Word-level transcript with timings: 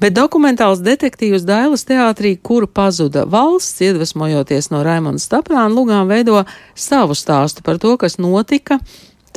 Bet 0.00 0.14
dokumentāls 0.16 0.80
detektīvs 0.80 1.42
Dailas 1.44 1.82
teātrī, 1.84 2.30
kuru 2.40 2.64
pazuda 2.64 3.26
valsts, 3.28 3.82
iedvesmojoties 3.84 4.70
no 4.72 4.80
Raimonda 4.80 5.20
Staprāna 5.20 5.68
lugām, 5.74 6.08
veido 6.08 6.40
savu 6.72 7.12
stāstu 7.12 7.60
par 7.66 7.76
to, 7.82 7.98
kas 8.00 8.16
notika 8.16 8.78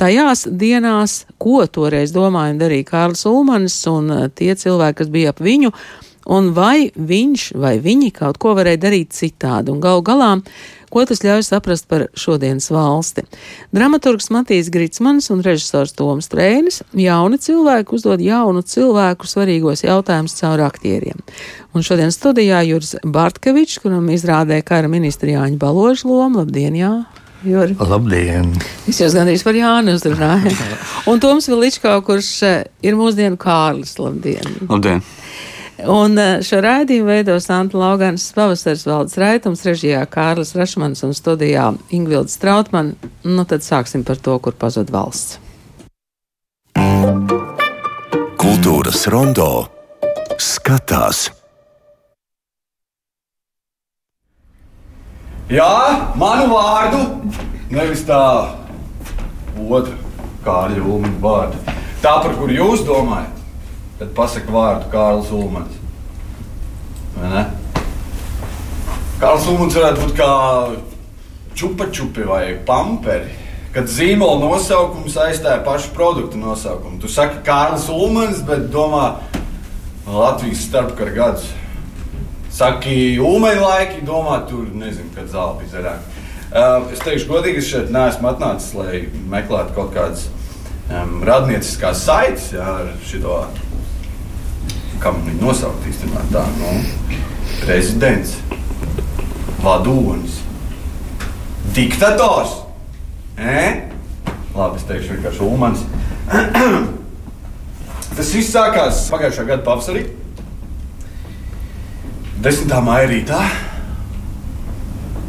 tajās 0.00 0.46
dienās, 0.48 1.26
ko 1.36 1.66
toreiz 1.68 2.14
domāja 2.16 2.54
un 2.54 2.62
darīja 2.62 2.88
Kārlis 2.94 3.26
Ulmanis 3.28 3.76
un 3.92 4.08
eh, 4.14 4.24
tie 4.32 4.54
cilvēki, 4.56 5.02
kas 5.02 5.12
bija 5.12 5.34
ap 5.34 5.44
viņu, 5.44 5.74
un 6.30 6.52
vai 6.56 6.90
viņš 6.94 7.50
vai 7.60 7.76
viņi 7.82 8.12
kaut 8.16 8.38
ko 8.42 8.54
varēja 8.58 8.82
darīt 8.86 9.14
citādi, 9.16 9.72
un 9.74 9.80
gal 9.82 10.02
galā, 10.04 10.30
ko 10.94 11.02
tas 11.08 11.24
ļauj 11.24 11.42
saprast 11.48 11.88
par 11.90 12.06
šodienas 12.18 12.68
valsti. 12.70 13.24
Dramaturgs 13.74 14.30
Matīs 14.34 14.70
Gritsmans 14.72 15.26
un 15.34 15.42
režisors 15.42 15.94
Toms 15.98 16.30
Trēnis 16.30 16.82
jauni 16.94 17.40
cilvēki 17.42 17.96
uzdod 17.96 18.22
jaunu 18.22 18.62
cilvēku 18.62 19.28
svarīgos 19.28 19.82
jautājumus 19.84 20.38
caur 20.38 20.62
aktieriem. 20.68 21.18
Un 21.74 21.82
šodien 21.82 22.14
studijā 22.14 22.62
Juris 22.68 22.94
Bartkevičs, 23.02 23.80
kuram 23.82 24.06
izrādē 24.14 24.60
kara 24.62 24.88
ministra 24.88 25.34
Jāņa 25.34 25.58
Baloža 25.58 26.06
loma. 26.08 26.44
Labdien, 26.44 26.78
jā! 26.78 26.94
Juri. 27.44 27.74
Labdien! 27.76 28.54
Es 28.88 29.02
jau 29.02 29.10
gandrīz 29.12 29.42
par 29.44 29.58
Jānu 29.58 29.98
uzrunāju. 29.98 30.54
Un 31.10 31.20
Toms 31.20 31.50
Viličkā, 31.50 31.98
kurš 32.06 32.30
eh, 32.46 32.56
ir 32.86 32.96
mūsdienu 32.96 33.36
Kārlis. 33.40 33.98
Labdien! 34.00 34.62
Labdien! 34.70 35.02
Un 35.82 36.18
eh, 36.18 36.38
šo 36.46 36.60
raidījumu 36.62 37.08
veido 37.10 37.34
Santa 37.42 37.78
Laugans 37.80 38.28
pavasars 38.36 38.84
valdes 38.86 39.16
raitums 39.18 39.64
režijā 39.66 40.04
Kārlis 40.06 40.54
Rašmans 40.54 41.02
un 41.02 41.14
studijā 41.18 41.72
Ingvilds 41.90 42.36
Strautman. 42.38 42.94
Nu 43.26 43.42
tad 43.48 43.66
sāksim 43.66 44.04
par 44.06 44.22
to, 44.22 44.38
kur 44.38 44.54
pazud 44.54 44.92
valsts. 44.94 45.40
Kultūras 48.38 49.02
rondo 49.10 49.48
skatās. 50.38 51.26
Jā, 55.50 56.14
manu 56.16 56.46
vārdu, 56.54 57.02
nevis 57.74 58.06
tā 58.08 58.22
otru 59.58 59.98
Kārļa 60.46 60.80
Ulmanu 60.80 61.18
vārdu. 61.20 61.58
Tā, 62.00 62.14
par 62.22 62.32
kuru 62.38 62.54
jūs 62.56 62.86
domājat, 62.86 63.33
tad 63.98 64.10
pasaka 64.16 64.52
vārdu 64.52 64.90
Kārlis 64.92 65.30
Ulmans. 65.34 65.78
Vai 67.14 67.30
ne? 67.30 67.44
Kārlis 69.20 69.48
Ulmans 69.52 69.78
varētu 69.78 70.04
būt 70.04 70.14
kā 70.18 70.30
čupa 71.54 71.88
čupi 71.94 72.26
vai 72.28 72.44
pamperi. 72.66 73.40
Kad 73.74 73.90
zīmola 73.90 74.38
nosaukums 74.38 75.16
aizstāja 75.18 75.64
pašu 75.66 75.90
produktu 75.96 76.38
nosaukumu. 76.38 77.00
Tu 77.02 77.10
saki 77.10 77.42
Kārlis 77.46 77.88
Ulmans, 77.90 78.42
bet 78.46 78.68
domā 78.74 79.16
Latvijas 80.06 80.66
starpkara 80.68 81.14
gadus. 81.14 81.48
Saki, 82.54 83.18
UMEI 83.18 83.56
laiki, 83.58 84.04
domā, 84.06 84.36
tur 84.46 84.68
nezinu, 84.78 85.08
kad 85.16 85.26
zāle 85.26 85.56
bija 85.58 85.72
zaļāka. 85.72 86.20
Uh, 86.54 86.84
es 86.94 87.00
teikšu, 87.02 87.26
godīgi, 87.26 87.58
es 87.58 87.66
šeit 87.66 87.88
neesmu 87.90 88.28
atnācis, 88.30 88.76
lai 88.78 89.00
meklētu 89.32 89.74
kaut 89.74 89.90
kādas 89.96 90.28
um, 90.86 91.16
radnieciskās 91.26 92.04
saites 92.06 92.52
jā, 92.54 92.62
ar 92.62 92.92
šo, 93.08 93.40
kā 95.04 95.12
viņi 95.12 95.36
nosaukt 95.42 95.84
īstenībā 95.88 96.22
tā, 96.32 96.42
nu, 96.56 96.70
prezidents, 97.60 98.38
vadonis, 99.60 100.38
diktators. 101.76 102.62
E? 103.36 103.64
Labi, 104.54 104.78
es 104.78 104.86
teikšu 104.88 105.16
vienkārši 105.16 105.44
Ulmans. 105.44 105.84
Tas 108.14 108.30
viss 108.32 108.54
sākās 108.54 109.04
pagājušā 109.12 109.44
gada 109.48 109.66
pavasarī. 109.66 110.06
10. 112.44 112.72
maija 112.84 113.08
rītā 113.10 113.40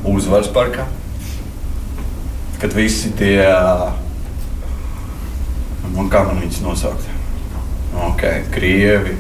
uzvaras 0.06 0.50
parkā, 0.54 0.86
kad 2.62 2.76
visi 2.76 3.12
tie, 3.18 3.40
nu, 5.96 6.06
kā 6.12 6.26
man 6.28 6.44
viņus 6.44 6.60
nosaukt, 6.66 7.08
okay, 8.12 8.44
krievi, 8.54 9.16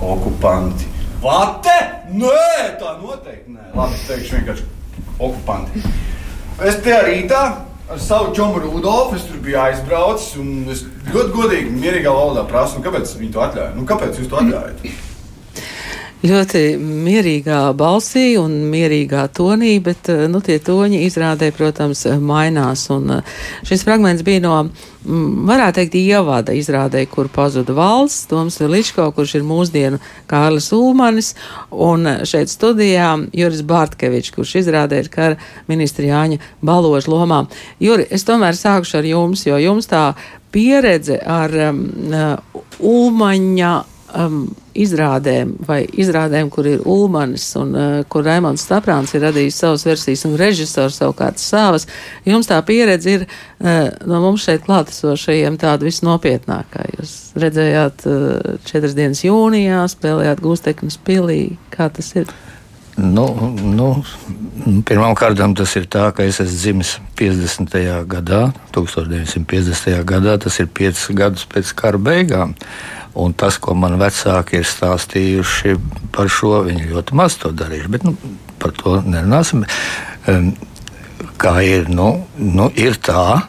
okupanti. 0.00 0.88
Vate? 1.22 1.78
Nē, 2.14 2.76
tā 2.80 2.94
noteikti 3.00 3.54
nē. 3.54 3.70
Labi, 3.76 3.96
es 3.98 4.06
teikšu 4.08 4.38
vienkārši 4.38 4.68
okupanti. 5.18 5.82
Es 6.68 6.78
tajā 6.84 7.02
rītā 7.06 7.42
ar 7.88 8.00
savu 8.02 8.34
čomu 8.36 8.62
Rudolfu 8.62 9.16
es 9.16 9.26
tur 9.28 9.40
biju 9.42 9.58
aizbraucis, 9.62 10.36
un 10.40 10.70
es 10.72 10.84
ļoti 11.08 11.34
godīgi, 11.34 11.76
mierīgā 11.78 12.12
valodā 12.12 12.44
prasu, 12.48 12.78
nu, 12.78 12.86
kāpēc 12.86 13.14
viņi 13.18 13.34
to 13.34 13.44
atļauj. 13.44 13.70
Nu, 13.76 13.86
kāpēc 13.88 14.20
jūs 14.20 14.30
to 14.30 14.40
atļaujat? 14.42 14.88
Ļoti 16.26 16.62
mierīgā 16.82 17.60
balsī 17.78 18.32
un 18.40 18.54
mierīgā 18.72 19.28
tonī, 19.36 19.76
bet 19.82 20.10
nu, 20.30 20.40
tie 20.42 20.58
toņi 20.58 21.04
izrādē, 21.06 21.52
protams, 21.54 22.04
mainās. 22.18 22.88
Un 22.90 23.20
šis 23.66 23.84
fragments 23.86 24.24
bija 24.26 24.42
no, 24.42 24.56
varētu 25.48 25.78
teikt, 25.78 25.94
ievada 26.00 26.54
izrādē, 26.58 27.04
kur 27.10 27.30
pazuda 27.30 27.74
valsts, 27.76 28.26
Toms 28.30 28.58
Viličko, 28.60 29.06
kurš 29.14 29.36
ir 29.38 29.46
mūsdienu 29.46 30.00
Kārlis 30.30 30.72
Ulmanis, 30.74 31.34
un 31.70 32.08
šeit 32.26 32.50
studijā 32.50 33.12
Juris 33.32 33.62
Bartkevičs, 33.62 34.34
kurš 34.34 34.56
izrādē 34.64 35.04
ir 35.04 35.12
kara 35.12 35.38
ministri 35.70 36.10
Jāņa 36.10 36.40
Baloža 36.66 37.12
lomā. 37.12 37.44
Juri, 37.82 38.08
es 38.10 38.26
tomēr 38.26 38.58
sākušu 38.58 38.98
ar 38.98 39.06
jums, 39.06 39.46
jo 39.46 39.60
jums 39.62 39.86
tā 39.86 40.10
pieredze 40.50 41.20
ar 41.22 41.54
um, 41.68 41.86
Ulmaņa 42.78 43.72
um, 44.16 44.42
izrādēm 44.78 45.54
vai 45.66 45.82
izrādēm, 46.00 46.50
kur 46.52 46.66
ir 46.68 46.84
Ulmanis 46.88 47.46
un 47.58 47.74
uh, 47.74 47.86
kur 48.10 48.26
Raimons 48.26 48.64
Staprāns 48.66 49.14
ir 49.16 49.24
radījis 49.26 49.60
savas 49.62 49.86
versijas 49.88 50.24
un 50.28 50.36
režisors 50.40 50.98
savukārt 51.00 51.42
savas. 51.42 51.88
Jums 52.28 52.50
tā 52.50 52.60
pieredze 52.66 53.18
ir 53.18 53.26
uh, 53.26 53.88
no 54.08 54.22
mums 54.24 54.46
šeit 54.46 54.66
klātesošajiem 54.66 55.58
tāda 55.60 55.88
visnopietnākā. 55.88 56.86
Jūs 56.98 57.16
redzējāt 57.38 58.06
uh, 58.08 58.60
četras 58.68 58.96
dienas 58.98 59.24
jūnijā, 59.26 59.84
spēlējāt 59.92 60.44
Gūsteknes 60.44 61.00
pilī. 61.06 61.42
Kā 61.74 61.90
tas 61.92 62.14
ir? 62.18 62.30
Nu, 62.98 63.28
nu, 63.62 63.92
Pirmkārt, 64.84 65.38
tas 65.56 65.72
ir 65.78 65.86
tā, 65.86 66.08
ka 66.12 66.24
es 66.26 66.40
esmu 66.42 66.58
dzimis 66.58 66.88
50. 67.16 67.76
gadā, 68.10 68.40
1950. 68.74 70.02
gadā. 70.08 70.34
Tas 70.42 70.58
ir 70.58 70.66
piecus 70.66 71.06
gadus 71.14 71.46
pēc 71.48 71.70
kara 71.78 72.00
beigām. 72.02 72.56
Un 73.18 73.32
tas, 73.38 73.56
ko 73.62 73.76
man 73.78 73.96
vecāki 74.00 74.58
ir 74.58 74.66
stāstījuši 74.66 75.76
par 76.14 76.28
šo, 76.30 76.64
viņi 76.66 76.90
ļoti 76.90 77.16
maz 77.18 77.38
to 77.38 77.52
darījuši. 77.54 77.92
Bet 77.94 78.06
nu, 78.06 78.16
par 78.58 78.74
to 78.76 78.98
nerunāsim. 79.06 79.64
Kā 81.38 81.54
ir, 81.62 81.88
nu, 81.88 82.10
nu, 82.36 82.68
ir 82.74 82.98
tā, 82.98 83.46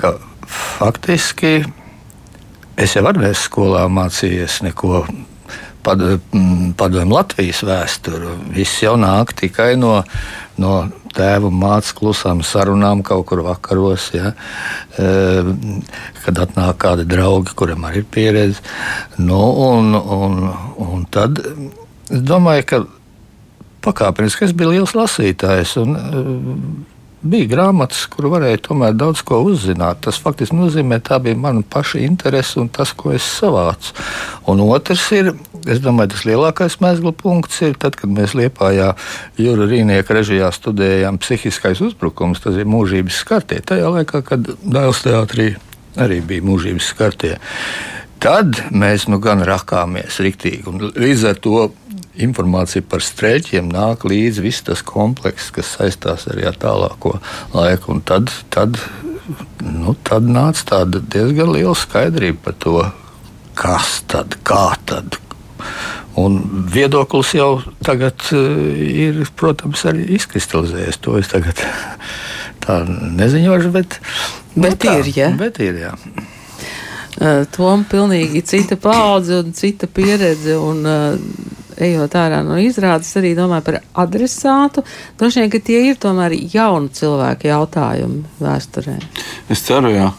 ka 0.00 0.16
faktiski 0.48 1.60
es 2.78 2.96
jau 2.96 3.04
armijas 3.10 3.44
skolā 3.44 3.84
mācījies 3.92 4.62
neko 4.64 5.04
padomju 5.86 7.14
Latvijas 7.14 7.62
vēsturi. 7.66 8.34
Viss 8.56 8.82
jau 8.82 8.96
nāk 9.00 9.32
tikai 9.38 9.72
no, 9.80 10.00
no 10.60 10.74
tēva 11.16 11.50
mācīt 11.52 11.96
klusām 11.98 12.42
sarunām 12.46 13.02
kaut 13.06 13.26
kur 13.30 13.42
vakaros, 13.46 14.10
ja, 14.16 14.34
e, 14.98 15.08
kad 16.24 16.42
atnāk 16.44 16.78
kādi 16.84 17.08
draugi, 17.08 17.56
kuriem 17.58 17.88
arī 17.88 18.02
ir 18.04 18.10
pieredze. 18.12 18.62
Nu, 19.18 19.40
un, 19.68 19.94
un, 19.96 20.38
un 20.84 21.08
tad 21.10 21.40
es 21.42 22.22
domāju, 22.22 22.68
ka 22.68 22.84
pakāpeniski 23.88 24.48
es 24.48 24.54
biju 24.56 24.76
liels 24.76 24.94
lasītājs. 24.98 25.76
Un, 25.82 25.98
e, 25.98 26.97
bija 27.22 27.48
grāmatas, 27.50 28.04
kur 28.10 28.28
varēja 28.32 28.60
tomēr 28.68 28.94
daudz 28.98 29.22
ko 29.26 29.40
uzzināt. 29.46 30.02
Tas 30.06 30.20
faktiski 30.22 30.56
nozīmē, 30.56 31.00
tā 31.04 31.18
bija 31.22 31.38
mana 31.38 31.64
paša 31.66 32.00
interese 32.04 32.60
un 32.62 32.70
tas, 32.72 32.92
ko 32.96 33.12
es 33.16 33.26
savācu. 33.26 33.94
Un 34.50 34.62
otrs 34.64 35.06
ir, 35.16 35.32
es 35.66 35.82
domāju, 35.84 36.14
tas 36.14 36.24
lielākais 36.28 36.78
mēslu 36.84 37.12
punkts 37.18 37.60
ir 37.66 37.76
tad, 37.80 37.98
kad 37.98 38.12
mēs 38.12 38.36
Liepājā 38.38 38.92
Jūra 39.40 39.68
Rīnieka 39.70 40.16
režijā 40.18 40.50
studējām 40.54 41.20
psihiskais 41.22 41.82
uzbrukums, 41.84 42.42
tas 42.44 42.58
ir 42.58 42.70
mūžības 42.70 43.22
skartie. 43.24 43.60
Tajā 43.66 43.90
laikā, 43.98 44.22
kad 44.26 44.54
Dāles 44.62 45.02
teātrī 45.04 45.52
arī 45.98 46.22
bija 46.24 46.46
mūžības 46.46 46.92
skartie. 46.94 47.36
Tad 48.22 48.64
mēs 48.74 49.06
nu 49.10 49.20
gan 49.22 49.44
rakāmies 49.46 50.18
riktīgi. 50.22 50.64
Un 50.66 50.88
līdz 50.90 51.28
ar 51.30 51.36
to 51.42 51.68
informācija 52.24 52.84
par 52.88 53.04
streļķiem 53.04 53.68
nāk 53.72 54.06
līdzi 54.08 54.44
viss 54.44 54.64
tas 54.66 54.82
komplekss, 54.86 55.52
kas 55.54 55.74
saistās 55.76 56.26
arī 56.30 56.48
ar 56.50 56.58
tālāko 56.60 57.16
laiku. 57.54 57.94
Un 57.94 58.02
tad, 58.06 58.32
tad, 58.54 58.80
nu, 59.62 59.94
tad 60.06 60.26
nāca 60.28 60.66
tāda 60.74 61.02
diezgan 61.14 61.52
liela 61.54 61.76
skaidrība 61.78 62.48
par 62.48 62.58
to, 62.64 62.76
kas 63.58 64.00
tad, 64.10 64.38
kā 64.46 64.72
tad. 64.88 65.18
Un 66.18 66.40
viedoklis 66.72 67.34
jau 67.36 67.60
tagad 67.86 68.24
uh, 68.34 68.40
ir, 68.74 69.22
protams, 69.38 69.84
arī 69.86 70.08
izkristalizējies. 70.16 70.98
To 71.04 71.14
es 71.20 71.30
tagad 71.30 71.62
tā 72.64 72.80
neziņošu, 72.88 73.70
bet, 73.74 74.00
bet, 74.56 74.74
nu, 74.74 74.80
tā, 74.82 74.96
ir, 75.02 75.12
ja? 75.14 75.30
bet 75.38 75.60
ir. 75.62 75.78
Jā. 75.84 75.94
Uh, 77.18 77.44
Tom 77.54 77.84
pilnīgi 77.86 78.42
cita 78.46 78.78
paudze 78.80 79.40
un 79.44 79.54
cita 79.54 79.86
pieredze. 79.90 80.58
Un, 80.58 80.82
uh, 80.86 81.56
ejot 81.84 82.16
ārā 82.18 82.40
no 82.46 82.58
izrādes, 82.60 83.10
arī 83.20 83.34
domāju 83.38 83.66
par 83.68 83.80
adresātu. 84.06 84.84
Droši 85.20 85.44
vien, 85.44 85.52
ka 85.52 85.60
tie 85.64 85.82
ir 85.90 86.00
tomēr 86.00 86.34
jauni 86.54 86.90
cilvēki 86.94 87.52
jautājumi 87.52 88.24
vēsturē. 88.42 88.96
Es 89.52 89.62
ceru, 89.66 89.92
jā. 89.94 90.10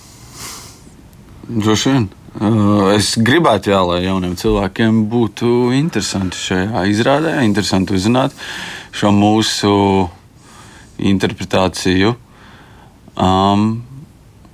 Droši 1.50 1.94
vien. 1.96 2.08
Uh, 2.40 2.92
es 2.94 3.16
gribētu, 3.18 3.72
jā, 3.74 3.80
lai 3.84 4.04
jauniem 4.06 4.36
cilvēkiem 4.38 5.02
būtu 5.10 5.74
interesanti 5.76 6.38
šajā 6.38 6.86
izrādē, 6.92 7.34
interesanti 7.44 7.98
uzzināt 7.98 8.36
šo 8.94 9.10
mūsu 9.16 9.72
interpretāciju, 11.10 12.14
um, 13.18 13.66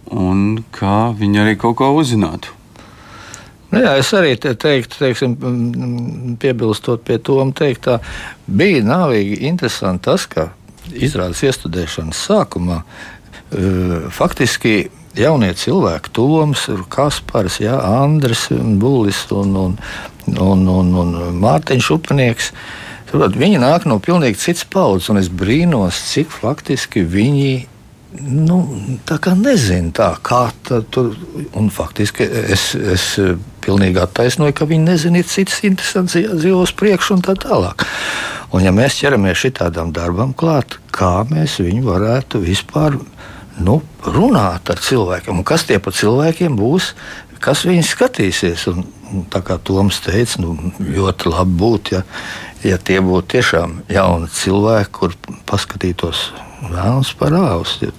un 0.07 0.45
kā 0.73 1.11
viņi 1.19 1.43
arī 1.43 1.57
kaut 1.59 1.77
ko 1.81 1.91
uzzinātu. 1.99 2.54
Nu, 3.71 3.81
jā, 3.81 3.95
es 3.99 4.11
arī 4.15 4.35
te 4.39 4.53
teiktu, 4.59 4.99
teiksim, 5.01 5.35
piebilstot 6.41 7.01
pie 7.07 7.17
Toma 7.17 7.55
teiktā, 7.55 7.97
bija 8.45 8.83
nāvīgi 8.85 9.41
interesanti 9.49 10.05
tas, 10.09 10.27
ka 10.29 10.51
izrādes 10.93 11.41
iestudēšanas 11.47 12.21
sākumā 12.27 12.81
uh, 12.83 14.05
faktiski 14.13 14.75
jaunie 15.17 15.51
cilvēki, 15.57 16.11
Toms, 16.15 16.67
Kaspars, 16.91 17.59
jā, 17.63 17.75
Andris, 18.03 18.47
Bullis 18.51 19.25
un, 19.33 19.55
un, 19.61 19.77
un, 20.35 20.65
un, 20.69 20.91
un 21.01 21.15
Mārtiņš 21.41 21.91
Upanieks. 21.95 22.51
Saprot, 23.09 23.37
viņi 23.39 23.61
nāk 23.61 23.85
no 23.89 23.99
pilnīgi 24.03 24.39
citas 24.41 24.65
paudzes, 24.67 25.09
un 25.13 25.21
es 25.21 25.29
brīnos, 25.31 26.01
cik 26.11 26.33
faktiski 26.33 27.05
viņi 27.07 27.53
nu, 28.21 28.59
nezina, 29.39 29.91
tā, 29.95 30.09
kā 30.23 30.47
tā, 30.67 30.81
tur. 30.91 31.13
Un 31.57 31.69
faktiski 31.73 32.25
es, 32.25 32.73
es 32.75 33.07
pilnīgi 33.65 34.01
attaisnoju, 34.01 34.55
ka 34.55 34.67
viņi 34.69 34.89
nezina 34.89 35.23
citas 35.25 35.63
interesantas 35.67 36.35
dzīvos 36.35 36.75
priekšu 36.77 37.17
un 37.17 37.25
tā 37.25 37.35
tālāk. 37.39 37.85
Un 38.55 38.63
ja 38.63 38.71
mēs 38.75 38.99
ķeramies 39.01 39.41
šitādam 39.41 39.91
darbam 39.95 40.33
klāt, 40.37 40.77
kā 40.95 41.25
mēs 41.29 41.57
viņu 41.63 41.83
varētu 41.87 42.39
vispār 42.43 42.97
nu, 43.63 43.79
runāt 44.05 44.69
ar 44.71 44.81
cilvēkiem, 44.83 45.39
un 45.39 45.47
kas 45.47 45.65
tie 45.67 45.79
par 45.79 45.95
cilvēkiem 45.95 46.57
būs, 46.59 46.93
kas 47.43 47.65
viņus 47.67 47.93
skatīsies. 47.95 48.67
Un, 48.71 48.85
un 49.11 49.25
tā 49.31 49.41
kā 49.45 49.57
Toms 49.63 50.01
teica, 50.05 50.41
nu, 50.43 50.55
ļoti 50.79 51.31
labi 51.31 51.57
būtu, 51.61 51.97
ja, 51.97 52.03
ja 52.65 52.77
tie 52.81 52.99
būtu 53.03 53.35
tiešām 53.35 53.79
jauni 53.91 54.29
cilvēki, 54.33 54.93
kur 54.95 55.15
paskatītos 55.49 56.29
vēlams 56.71 57.13
par 57.19 57.35
austu. 57.37 57.91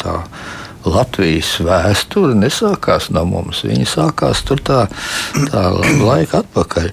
Latvijas 0.87 1.57
vēsture 1.67 2.37
nesākās 2.39 3.09
no 3.11 3.25
mums. 3.27 3.65
Viņa 3.67 3.89
sākās 3.91 4.45
tur 4.47 4.61
tā, 4.63 4.85
tā 5.51 5.65
laika 5.99 6.45
atpakaļ. 6.45 6.93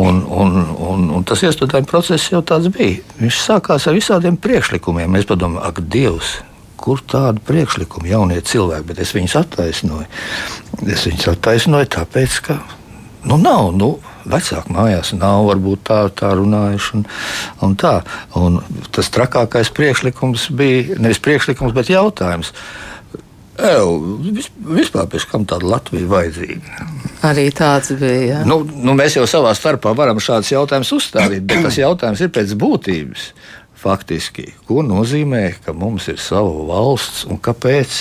Un, 0.00 0.22
un, 0.24 0.56
un, 0.72 1.06
un 1.18 1.26
tas 1.28 1.44
iestudējuma 1.44 1.90
process 1.90 2.32
jau 2.32 2.40
tāds 2.40 2.70
bija. 2.72 3.02
Viņš 3.20 3.40
sākās 3.44 3.88
ar 3.90 3.98
visādiem 3.98 4.40
priekšlikumiem. 4.40 5.12
Mēs 5.12 5.28
padomājam, 5.28 5.66
ak, 5.68 5.84
Dievs! 5.92 6.38
kur 6.76 7.00
tādu 7.08 7.40
priekšlikumu 7.42 8.06
jaunie 8.06 8.36
cilvēki, 8.44 8.86
bet 8.90 8.98
es 9.02 9.14
viņus 9.16 9.34
attaisnoju. 9.40 10.04
Es 10.84 11.06
viņus 11.08 11.30
attaisnoju 11.32 11.88
tāpēc, 11.96 12.36
ka 12.46 12.58
nu, 13.26 13.38
nav. 13.40 13.72
Nu, 13.74 13.96
Vecāki 14.26 14.74
mājās 14.74 15.12
nav 15.16 15.46
varbūt 15.50 15.84
tā, 15.86 16.00
tā 16.18 16.32
runājuši. 16.38 16.98
Un, 16.98 17.06
un 17.62 17.78
tā. 17.78 18.00
un 18.38 18.60
tas 18.94 19.10
trakākais 19.14 19.70
priekšlikums 19.76 20.50
bija 20.56 20.98
nevis 20.98 21.22
priekšlikums, 21.22 21.74
bet 21.76 21.92
jautājums. 21.92 22.52
Ew, 23.56 24.16
vispār 24.76 25.06
pēc 25.08 25.24
kam 25.30 25.46
tāda 25.48 25.64
Latvija 25.70 26.08
vajadzīga? 26.10 26.88
Arī 27.24 27.46
tāds 27.56 27.94
bija. 27.96 28.24
Jā. 28.26 28.40
Nu, 28.48 28.60
nu, 28.68 28.92
mēs 28.98 29.16
jau 29.16 29.24
savā 29.30 29.54
starpā 29.56 29.94
varam 29.96 30.20
šādus 30.20 30.52
jautājumus 30.52 30.92
uzstādīt, 30.98 31.46
bet 31.48 31.64
tas 31.64 31.78
jautājums 31.80 32.20
ir 32.20 32.34
pēc 32.36 32.52
būtības 32.60 33.30
faktiski, 33.80 34.50
ko 34.68 34.82
nozīmē, 34.84 35.44
ka 35.64 35.72
mums 35.76 36.08
ir 36.12 36.20
sava 36.20 36.52
valsts 36.68 37.24
un 37.30 37.40
kāpēc. 37.40 38.00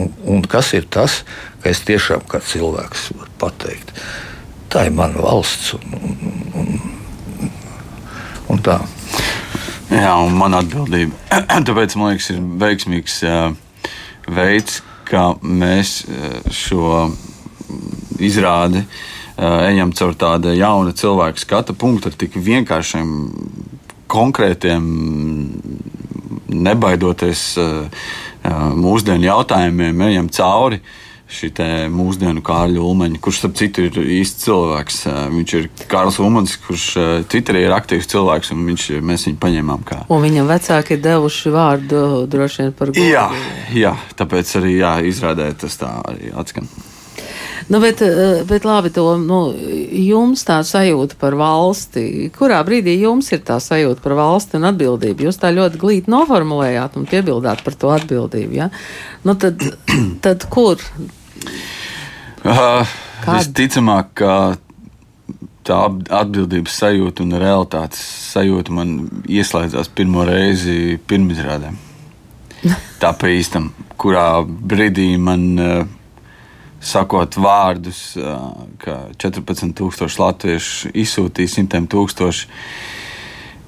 Un, 0.00 0.06
un 0.24 0.44
kas 0.48 0.70
ir 0.72 0.86
tas, 0.88 1.18
ka 1.60 1.68
es 1.68 1.82
tiešām 1.84 2.22
kā 2.24 2.40
cilvēks 2.40 3.10
varu 3.12 3.32
pateikt, 3.42 3.90
tā 4.72 4.86
ir 4.88 4.94
mana 4.96 5.20
valsts. 5.20 5.74
Un, 5.76 6.16
un, 6.56 6.68
un 8.52 8.62
tā. 8.64 8.78
Jā, 9.92 10.14
un 10.24 10.36
man 10.38 10.56
atbildība. 10.56 11.16
Tāpēc 11.68 11.96
man 12.00 12.14
liekas, 12.14 12.30
ir 12.32 12.40
veiksmīgs 12.62 13.18
uh, 13.28 13.52
veids, 14.32 14.80
kā 15.08 15.32
mēs 15.42 15.98
uh, 16.06 16.38
šo 16.48 17.10
izrādi 18.22 18.80
uh, 18.86 19.60
ejam 19.68 19.92
caur 19.96 20.16
tādu 20.16 20.54
jaunu 20.56 20.94
cilvēku 20.96 21.42
skatu 21.42 21.76
punktu 21.76 22.08
ar 22.08 22.16
tik 22.16 22.38
vienkāršiem 22.40 23.12
konkrētiem, 24.12 24.88
nebaidoties 26.52 27.42
mūsdienu 28.76 29.24
jautājumiem, 29.24 30.02
ejam 30.10 30.28
cauri 30.36 30.82
šī 31.32 31.50
mūsdienu 31.92 32.42
Kārļa 32.44 32.82
Ulmaņa, 32.82 33.20
kurš, 33.24 33.42
starp 33.42 33.56
citu, 33.60 33.86
ir 33.88 33.98
īsts 34.20 34.46
cilvēks. 34.46 35.00
Eh, 35.08 35.20
viņš 35.36 35.56
ir 35.58 35.68
Kārls 35.90 36.20
Ulmans, 36.22 36.56
kurš 36.66 36.86
Twitterī 37.32 37.64
ir 37.66 37.76
aktīvs 37.76 38.10
cilvēks, 38.12 38.52
un 38.54 38.64
viņš, 38.70 38.88
mēs 39.00 39.28
viņu 39.28 39.42
paņēmām 39.42 39.84
kā. 39.88 40.02
Un 40.12 40.24
viņam 40.24 40.50
vecāki 40.52 40.96
ir 40.96 41.04
devuši 41.04 41.54
vārdu 41.54 42.06
droši 42.30 42.64
vien 42.64 42.72
par 42.78 42.94
godu. 42.94 43.10
Jā, 43.10 43.28
jā, 43.74 43.96
tāpēc 44.16 44.56
arī 44.60 44.78
jā, 44.78 44.96
izrādē 45.12 45.52
tas 45.58 45.80
tā 45.80 45.94
arī 46.06 46.34
atskan. 46.36 46.68
Nu, 47.68 47.80
bet, 47.80 48.00
eh, 48.02 48.42
bet 48.44 48.64
labi, 48.64 48.90
to 48.90 49.04
nu, 49.16 49.54
jums 49.92 50.42
tā 50.46 50.58
sajūta 50.66 51.16
par 51.20 51.36
valsti. 51.38 52.30
Kurā 52.34 52.58
brīdī 52.66 52.98
jums 53.00 53.30
ir 53.32 53.42
tā 53.46 53.58
sajūta 53.62 54.02
par 54.02 54.16
valsti 54.18 54.58
un 54.58 54.68
atbildību? 54.72 55.28
Jūs 55.28 55.40
tā 55.40 55.52
ļoti 55.54 55.80
glīti 55.80 56.12
noformulējāt 56.12 56.98
un 56.98 57.06
piebildāt 57.06 57.62
par 57.64 57.78
to 57.78 57.92
atbildību. 57.94 58.58
Ja? 58.58 58.70
Nu, 59.24 59.36
tad, 59.38 59.62
tad 60.24 60.48
kur? 60.50 60.82
Uh, 62.42 62.82
visticamāk, 63.26 64.12
ka 64.18 64.34
tā 65.62 65.78
atbildības 66.18 66.74
sajūta 66.82 67.22
un 67.22 67.38
realitātes 67.38 68.02
sajūta 68.32 68.74
man 68.74 68.96
ieslēdzās 69.30 69.92
pirmo 69.94 70.26
reizi 70.26 70.98
pirmizrādē. 71.06 71.72
Tā 73.02 73.12
pa 73.18 73.30
īstam, 73.30 73.70
kurā 73.98 74.42
brīdī 74.46 75.12
man 75.22 75.46
uh, 75.58 75.84
sakot 76.82 77.36
vārdus, 77.38 78.00
ka 78.82 78.96
14,000 79.22 80.18
latviešu 80.18 80.90
izsūtīja 80.98 81.54
simtiem 81.56 81.86
tūkstošu. 81.90 82.50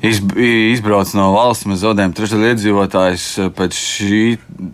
Izbrauc 0.05 1.15
no 1.17 1.31
valsts, 1.33 1.65
mēs 1.71 1.81
zaudējam 1.81 2.13
trešdaļu 2.17 2.51
iedzīvotājus. 2.51 3.29
Pēc 3.57 3.79
šī, 3.79 4.23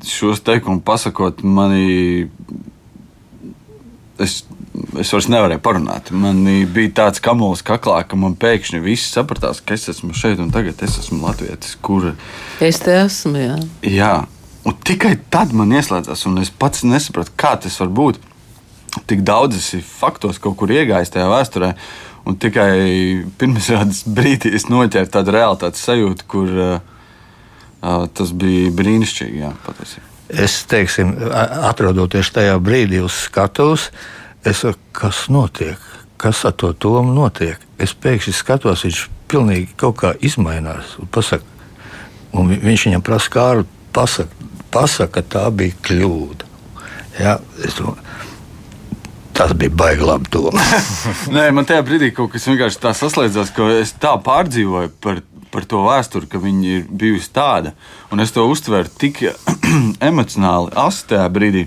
šos 0.08 0.40
teikumu 0.46 0.82
pasakot, 0.82 1.44
manī 1.44 2.30
es, 4.22 4.40
es 5.00 5.12
vairs 5.14 5.28
nevarēju 5.32 5.62
parunāt. 5.64 6.10
Man 6.14 6.42
bija 6.74 6.92
tāds 7.02 7.22
kamols 7.24 7.64
kaklā, 7.66 8.02
ka 8.08 8.18
man 8.20 8.36
pēkšņi 8.40 8.82
viss 8.84 9.12
sapratās, 9.14 9.62
ka 9.64 9.76
es 9.76 9.88
esmu 9.92 10.14
šeit 10.16 10.42
un 10.42 10.52
tagad 10.54 10.82
es 10.86 10.98
esmu 11.02 11.22
latvietis. 11.24 11.76
Kur... 11.84 12.12
Es 12.62 12.82
te 12.84 12.96
esmu, 13.02 13.36
jā. 13.40 13.56
Jā, 13.86 14.14
un 14.68 14.76
tikai 14.86 15.16
tad 15.32 15.54
man 15.56 15.72
ieslēdzās, 15.76 16.26
un 16.30 16.42
es 16.44 16.52
pats 16.52 16.84
nesapratu, 16.86 17.34
kā 17.40 17.56
tas 17.60 17.80
var 17.82 17.92
būt 18.00 18.20
tik 19.06 19.24
daudz 19.26 19.58
esi 19.58 19.80
faktos 19.86 20.40
kaut 20.42 20.56
kur 20.60 20.72
iegājis 20.74 21.12
tajā 21.14 21.28
vēsturē. 21.30 21.72
Un 22.28 22.36
tikai 22.36 22.70
pirmsādas 23.40 24.04
brīdī 24.16 24.52
es 24.58 24.68
noķēru 24.70 25.12
tādu 25.12 25.34
realitātes 25.36 25.86
sajūtu, 25.88 26.28
kur 26.30 26.52
uh, 26.52 26.76
uh, 27.80 28.06
tas 28.12 28.34
bija 28.36 28.70
brīnišķīgi. 28.76 29.42
Jā, 29.46 29.54
patiesībā. 29.66 30.09
Es 30.32 30.60
teiksim, 30.70 31.14
atrodoties 31.66 32.32
tajā 32.34 32.58
brīdī 32.62 33.00
uz 33.04 33.16
skatuves, 33.26 33.88
es 34.46 34.62
saku, 34.64 34.78
kas 34.96 35.24
notiek, 35.32 35.80
kas 36.20 36.44
ar 36.48 36.54
to 36.58 36.72
tomu 36.72 37.14
notiek. 37.16 37.60
Es 37.80 37.94
pēkšņi 37.96 38.36
skatos, 38.36 38.84
viņš 38.86 39.02
pilnīgi 39.30 39.74
kaut 39.80 40.00
kā 40.02 40.12
izmainās. 40.20 40.96
Un 41.00 41.08
pasaka, 41.12 41.44
un 42.36 42.52
viņš 42.52 42.86
viņam 42.88 43.04
prasa, 43.06 43.32
kā 43.32 43.48
ar 43.54 43.64
pasaka, 43.96 44.48
pasaka, 44.70 45.20
ka 45.20 45.26
tā 45.36 45.44
bija 45.54 45.76
kļūda. 45.86 46.48
Ja, 47.20 47.38
es 47.66 47.80
Tas 49.40 49.54
bija 49.56 49.70
baigi 49.72 50.04
labi. 50.04 50.28
Nē, 51.36 51.46
man 51.56 51.64
tajā 51.64 51.80
brīdī 51.86 52.10
kaut 52.12 52.34
kas 52.34 52.44
vienkārši 52.50 52.80
tā 52.82 52.90
saslēdzās, 52.92 53.52
ka 53.56 53.70
es 53.78 53.94
tā 53.96 54.10
pārdzīvoju 54.20 54.90
par, 55.00 55.22
par 55.50 55.66
to 55.68 55.82
vēsturi, 55.86 56.28
ka 56.30 56.40
viņa 56.42 56.72
ir 56.76 56.86
bijusi 56.88 57.32
tāda. 57.34 57.74
Un 58.12 58.22
es 58.22 58.32
to 58.34 58.46
uztveru 58.48 58.90
tik 59.00 59.22
emocionāli, 60.10 60.72
asti 60.78 61.14
tajā 61.14 61.28
brīdī. 61.34 61.66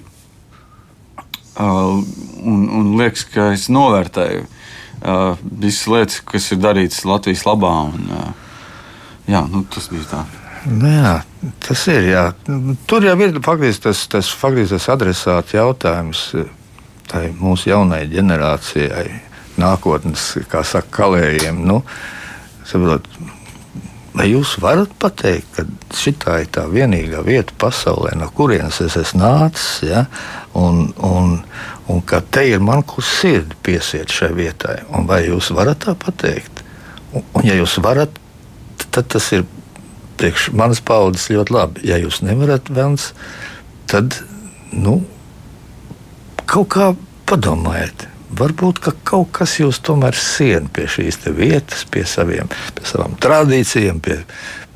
Uh, 1.54 2.00
un, 2.42 2.63
un 2.80 2.94
liekas, 2.98 3.28
ka 3.30 3.52
es 3.54 3.68
novērtēju 3.70 4.46
uh, 4.48 5.36
visas 5.44 5.86
lietas, 5.92 6.24
kas 6.25 6.50
ir 6.56 6.63
darītas 6.63 7.04
Latvijas 7.06 7.46
labā. 7.46 7.75
Un, 7.92 8.08
uh, 8.10 8.56
jā, 9.30 9.44
nu, 9.52 9.62
tas 9.70 9.92
bija 9.92 10.08
tā. 10.16 10.24
Nu 10.63 10.90
jā, 10.90 11.13
tas 11.68 11.86
ir. 11.92 12.08
Jā. 12.08 12.25
Tur 12.88 13.06
jau 13.06 13.16
ir 13.22 13.38
faktiski 13.44 13.90
tas, 13.90 14.08
tas, 14.10 14.32
faktiski 14.40 14.78
tas 14.78 14.90
adresāts 14.96 15.56
jautājums 15.58 16.30
tai 17.12 17.28
mūsu 17.38 17.70
jaunajai 17.70 18.10
ģenerācijai, 18.16 19.08
nākotnes, 19.62 20.32
kā 20.50 20.63
saka, 20.66 20.90
kalējiem. 21.02 21.60
Nu, 21.68 21.82
saprot, 22.68 23.10
vai 24.13 24.27
jūs 24.29 24.55
varat 24.62 24.91
pateikt, 25.01 25.55
ka 25.55 25.65
šī 25.98 26.13
ir 26.13 26.50
tā 26.53 26.65
vienīgā 26.70 27.24
vieta 27.25 27.55
pasaulē, 27.60 28.13
no 28.17 28.29
kurienes 28.36 28.79
es 28.86 28.98
esmu 29.00 29.22
nācis, 29.22 29.84
ja? 29.89 30.05
un, 30.53 30.93
un, 31.01 31.39
un 31.89 32.01
ka 32.05 32.22
te 32.22 32.46
ir 32.50 32.62
man 32.62 32.84
kur 32.84 33.03
sirdi 33.03 33.58
piesiet 33.65 34.13
šai 34.13 34.34
vietai? 34.38 34.84
Un 34.93 35.10
vai 35.10 35.24
jūs 35.27 35.51
varat 35.55 35.82
tā 35.86 35.96
pateikt? 35.98 36.63
Un, 37.13 37.25
un 37.34 37.48
ja 37.48 37.58
jūs 37.58 37.79
varat, 37.84 38.13
tad 38.93 39.10
tas 39.10 39.32
ir 39.34 39.46
priekš 40.22 40.51
manas 40.53 40.82
paudzes 40.86 41.32
ļoti 41.34 41.55
labi. 41.55 41.88
Ja 41.89 41.98
jūs 42.01 42.22
nevarat, 42.25 42.70
vēlams, 42.70 43.12
tad 43.89 44.20
nu, 44.72 45.01
kaut 46.46 46.70
kā 46.75 46.91
padomājiet. 47.29 48.08
Varbūt 48.40 48.80
ka 48.84 48.94
kaut 49.06 49.32
kas 49.38 49.58
jūs 49.60 49.80
tomēr 49.86 50.18
sien 50.18 50.70
pie 50.74 50.88
šīs 50.90 51.20
vietas, 51.38 51.84
pie, 51.90 52.06
saviem, 52.08 52.50
pie 52.75 52.86
savām 52.88 53.18
tradīcijām, 53.22 54.00
pie, 54.04 54.22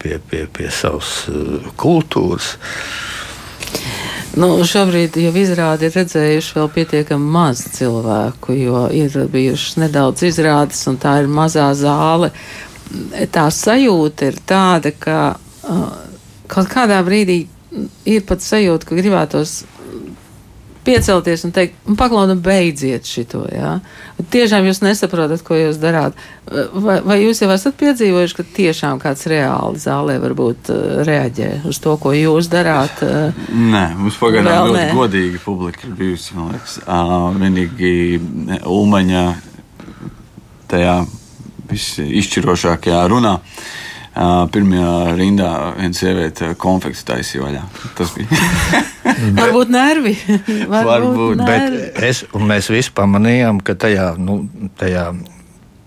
pie, 0.02 0.18
pie, 0.30 0.46
pie 0.54 0.70
savas 0.74 1.26
uh, 1.32 1.72
kultūras. 1.80 2.56
Nu, 4.38 4.52
šobrīd 4.70 5.18
jau 5.18 5.32
izrādi 5.40 5.88
ir 5.88 5.96
redzējuši 5.98 6.58
vēl 6.60 6.68
pietiekami 6.76 7.32
maz 7.34 7.64
cilvēku, 7.74 8.54
jo 8.54 8.84
ir 8.94 9.16
bijušas 9.34 9.80
nedaudz 9.82 10.28
izrādes, 10.28 10.84
un 10.92 11.00
tā 11.02 11.18
ir 11.24 11.32
mazā 11.32 11.72
zāle. 11.78 12.30
Tā 13.34 13.48
sajūta 13.52 14.30
ir 14.30 14.38
tāda, 14.48 14.94
ka 14.94 15.18
uh, 15.34 15.88
kaut 16.52 16.70
kādā 16.72 17.02
brīdī 17.08 17.48
ir 18.08 18.24
pat 18.30 18.46
sajūta, 18.46 18.88
ka 18.88 19.00
gribētos 19.00 19.64
piecelties 20.88 21.44
un 21.48 21.53
teikt, 21.56 21.75
un 21.89 21.98
paklaunu 22.00 22.38
beidziet 22.44 23.08
šito, 23.08 23.44
jā. 23.51 23.77
Tiešām 24.34 24.67
jūs 24.70 24.82
nesaprotat, 24.86 25.44
ko 25.46 25.58
jūs 25.60 25.79
darāt. 25.82 26.17
Vai, 26.48 26.98
vai 27.03 27.17
jūs 27.22 27.41
jau 27.44 27.50
esat 27.51 27.75
piedzīvojuši, 27.79 28.38
ka 28.38 28.46
tiešām 28.56 29.01
kāds 29.03 29.27
reāli 29.29 29.82
zālē 29.84 30.17
varbūt 30.24 30.72
uh, 30.74 31.01
reaģē 31.08 31.50
uz 31.67 31.82
to, 31.84 31.98
ko 32.01 32.13
jūs 32.15 32.50
darāt? 32.51 33.03
Uh, 33.03 33.41
Nē, 33.51 33.86
mums 34.00 34.20
pagaidām 34.22 34.72
ļoti 34.72 34.88
godīga 34.96 35.44
publika 35.44 35.88
ir 35.89 35.98
bijusi, 36.00 36.38
man 36.38 36.56
liekas. 36.56 36.79
Vienīgi 37.38 37.91
Ulmaņa 38.63 39.25
tajā 40.72 41.01
izšķirošākajā 41.75 43.03
runā. 43.12 43.38
Uh, 43.38 43.75
pirmajā 44.54 44.92
rindā 45.18 45.52
viena 45.78 45.98
sieviete 45.98 46.52
konfekts 46.60 47.06
taisīja 47.08 47.44
vaļā. 47.46 47.64
Tas 47.98 48.14
bija. 48.16 48.42
Varbūt 49.40 49.72
nervi. 49.74 50.14
Varbūt, 50.74 50.90
Varbūt 50.90 51.42
nervi. 51.42 51.82
bet 51.94 52.04
es, 52.10 52.24
mēs 52.34 52.72
visi 52.74 52.94
pamanījām, 52.98 53.62
ka 53.66 53.78
tajā, 53.80 54.14
nu, 54.22 54.42
tajā 54.80 55.10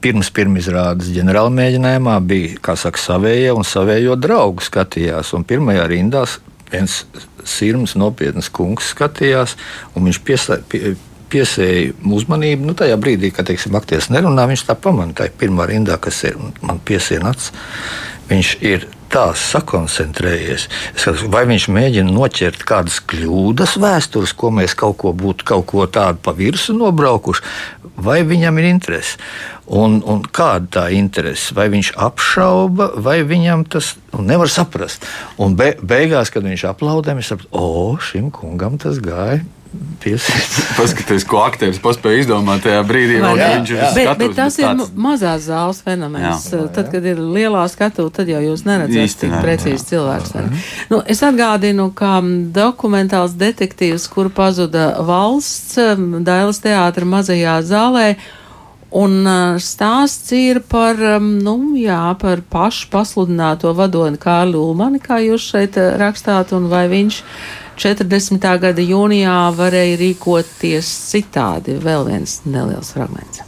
pirms 0.00 0.30
pirmizrādes 0.32 1.10
ģenerāla 1.12 1.52
mēģinājumā 1.52 2.16
bija 2.24 2.76
saka, 2.80 3.00
savējie 3.00 3.52
un 3.56 3.66
savējo 3.68 4.16
draugu 4.20 4.64
skatījās. 4.64 5.34
Un 5.36 5.44
pirmajā 5.48 5.84
rindā 5.90 6.24
viens 6.70 7.02
sirds, 7.44 7.96
nopietns 7.98 8.50
kungs 8.52 8.92
skatījās, 8.94 9.56
un 9.96 10.06
viņš 10.08 10.20
piesa, 10.24 10.60
pie, 10.70 10.94
piesēja 11.32 11.96
uzmanību. 12.04 12.68
Nu, 12.68 12.76
tajā 12.78 12.96
brīdī, 13.00 13.32
kad 13.34 13.48
teiksim, 13.50 13.76
aktieris 13.78 14.10
nerunā, 14.12 14.46
viņš 14.50 14.64
tā 14.68 14.76
pamanīja, 14.78 15.18
ka 15.18 15.28
pirmā 15.40 15.68
rindā, 15.70 15.98
kas 16.02 16.22
ir 16.30 16.38
man 16.62 16.80
piesiena 16.84 17.34
acis, 17.34 17.52
viņš 18.30 18.56
ir 18.62 18.88
tā 19.10 19.30
sakoncentrējies. 19.34 20.68
Skatos, 20.94 21.26
vai 21.32 21.42
viņš 21.50 21.66
mēģina 21.74 22.14
noķert 22.14 22.62
kādas 22.66 23.00
kļūdas 23.10 23.76
vēstures, 23.82 24.34
ko 24.38 24.52
mēs 24.54 24.76
kaut 24.78 25.00
ko 25.02 25.12
būtu 25.16 25.46
kaut 25.50 25.66
ko 25.72 25.86
tādu 25.90 26.22
pa 26.22 26.34
virsmu 26.36 26.78
nobraukuši, 26.78 27.42
vai 28.00 28.20
viņam 28.26 28.60
ir 28.62 28.70
interese. 28.70 29.18
Un, 29.70 30.00
un 30.06 30.22
kāda 30.26 30.66
tā 30.78 30.84
interese? 30.94 31.54
Vai 31.54 31.68
viņš 31.70 31.92
apšauba, 32.06 32.90
vai 33.02 33.20
viņam 33.26 33.66
tas 33.70 33.92
nu, 34.14 34.24
nevar 34.26 34.50
saprast? 34.50 35.06
Un 35.38 35.54
be, 35.58 35.72
beigās, 35.78 36.32
kad 36.34 36.46
viņš 36.46 36.66
aplaudē, 36.72 37.14
viņš 37.18 37.32
saprot, 37.34 37.52
o, 37.54 37.94
šim 38.02 38.32
kungam 38.34 38.78
tas 38.82 38.98
gāja 39.02 39.42
Paskaties, 40.78 41.24
ko 41.28 41.42
aktieris 41.44 41.78
paspēja 41.82 42.24
izdomāt 42.24 42.64
tajā 42.64 42.80
brīdī, 42.88 43.20
kad 43.22 43.38
viņš 43.38 43.70
ir 43.70 43.78
skatījis. 43.78 44.08
Bet, 44.08 44.22
bet 44.22 44.34
tas 44.38 44.56
ir 44.58 44.66
tāds... 44.66 44.90
mazās 44.98 45.44
zāles 45.46 45.82
fenomens. 45.86 46.48
Jā. 46.50 46.64
Tad, 46.74 46.88
kad 46.90 47.06
ir 47.06 47.20
lielā 47.20 47.62
skatuve, 47.70 48.10
tad 48.16 48.32
jau 48.32 48.40
jūs 48.42 48.64
neredzat 48.66 49.20
tik 49.20 49.36
precīzi 49.38 49.86
cilvēks. 49.92 50.34
Nu, 50.90 51.02
es 51.06 51.22
atgādinu, 51.26 51.90
ka 51.94 52.18
dokumentāls 52.56 53.36
detektīvs, 53.38 54.08
kur 54.10 54.32
pazuda 54.34 54.90
valsts, 55.06 55.78
Dailas 56.26 56.62
teātra 56.64 57.06
mazajā 57.06 57.60
zālē. 57.66 58.10
Un 58.90 59.22
stāsts 59.62 60.32
ir 60.34 60.64
par, 60.66 60.98
nu, 61.22 61.56
jā, 61.78 62.08
par 62.18 62.42
pašu 62.50 62.88
pasludināto 62.90 63.70
vadoni 63.78 64.18
Kārlu 64.18 64.64
Ulmani, 64.72 64.98
kā 64.98 65.20
jūs 65.22 65.46
šeit 65.52 65.78
rakstāt, 66.00 66.50
un 66.56 66.66
vai 66.72 66.88
viņš 66.90 67.20
40. 67.80 68.42
gada 68.60 68.82
jūnijā 68.84 69.34
varēja 69.56 69.96
rīkoties 69.96 70.88
citādi. 71.08 71.78
Vēl 71.80 72.04
viens 72.10 72.42
neliels 72.44 72.90
fragments. 72.92 73.40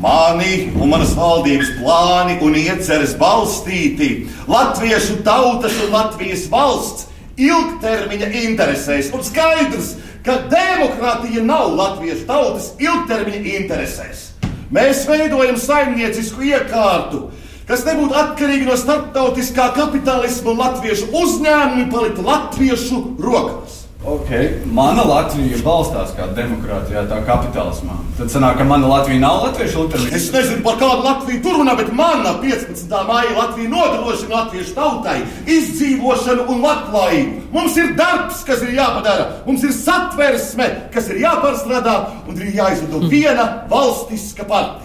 Mani 0.00 0.70
un 0.72 0.88
manas 0.88 1.12
valdības 1.12 1.74
plāni 1.76 2.38
un 2.40 2.56
ieceres 2.56 3.12
balstīti 3.20 4.08
latviešu 4.48 5.18
tautas 5.26 5.76
un 5.84 5.92
Latvijas 5.92 6.46
valsts 6.52 7.10
ilgtermiņa 7.36 8.32
interesēs. 8.40 9.12
Un 9.12 9.20
skaidrs, 9.28 9.92
ka 10.24 10.40
demokrātija 10.48 11.44
nav 11.44 11.76
latviešu 11.76 12.24
tautas 12.24 12.72
ilgtermiņa 12.80 13.56
interesēs. 13.60 14.30
Mēs 14.72 15.04
veidojam 15.04 15.60
saimniecisku 15.60 16.48
iekārtu, 16.48 17.26
kas 17.72 17.86
nebūtu 17.88 18.16
atkarīgi 18.20 18.66
no 18.68 18.74
starptautiskā 18.76 19.70
kapitālisma 19.78 20.52
un 20.52 20.58
latviešu 20.60 21.08
uzņēmumu, 21.22 21.86
paliktu 21.94 22.26
latviešu 22.26 22.98
rokās. 23.22 23.78
Okay. 24.02 24.48
Mana 24.66 25.04
Latvija 25.06 25.60
balstās 25.62 26.10
kā 26.16 26.24
demokrātijā, 26.34 27.04
tā 27.06 27.20
kapitālismā. 27.22 27.94
Tad 28.18 28.32
sanāk, 28.34 28.56
ka 28.58 28.64
mana 28.66 28.88
Latvija 28.90 29.22
nav 29.22 29.44
latviešu 29.44 29.84
literatūra. 29.84 30.16
Es 30.18 30.26
nezinu, 30.34 30.58
par 30.66 30.80
kādu 30.80 31.06
Latviju 31.06 31.38
tur 31.44 31.60
runā, 31.60 31.76
bet 31.78 31.92
mana 31.94 32.32
15. 32.42 32.96
māja 33.06 33.36
Latvija 33.36 33.70
nodrošina 33.70 34.40
latviešu 34.40 34.74
tautai 34.74 35.20
izdzīvošanu 35.46 36.48
un 36.50 36.64
labklājību. 36.66 37.46
Mums 37.54 37.78
ir 37.78 37.94
darbs, 38.00 38.42
kas 38.48 38.66
ir 38.66 38.74
jāpadara, 38.80 39.28
mums 39.46 39.62
ir 39.62 39.76
satversme, 39.76 40.66
kas 40.90 41.06
ir 41.14 41.22
jāpārstrādā 41.22 41.98
un 42.26 42.42
ir 42.42 42.56
jāizveido 42.58 43.06
viena 43.06 43.52
valstiska 43.70 44.50
partija. 44.50 44.81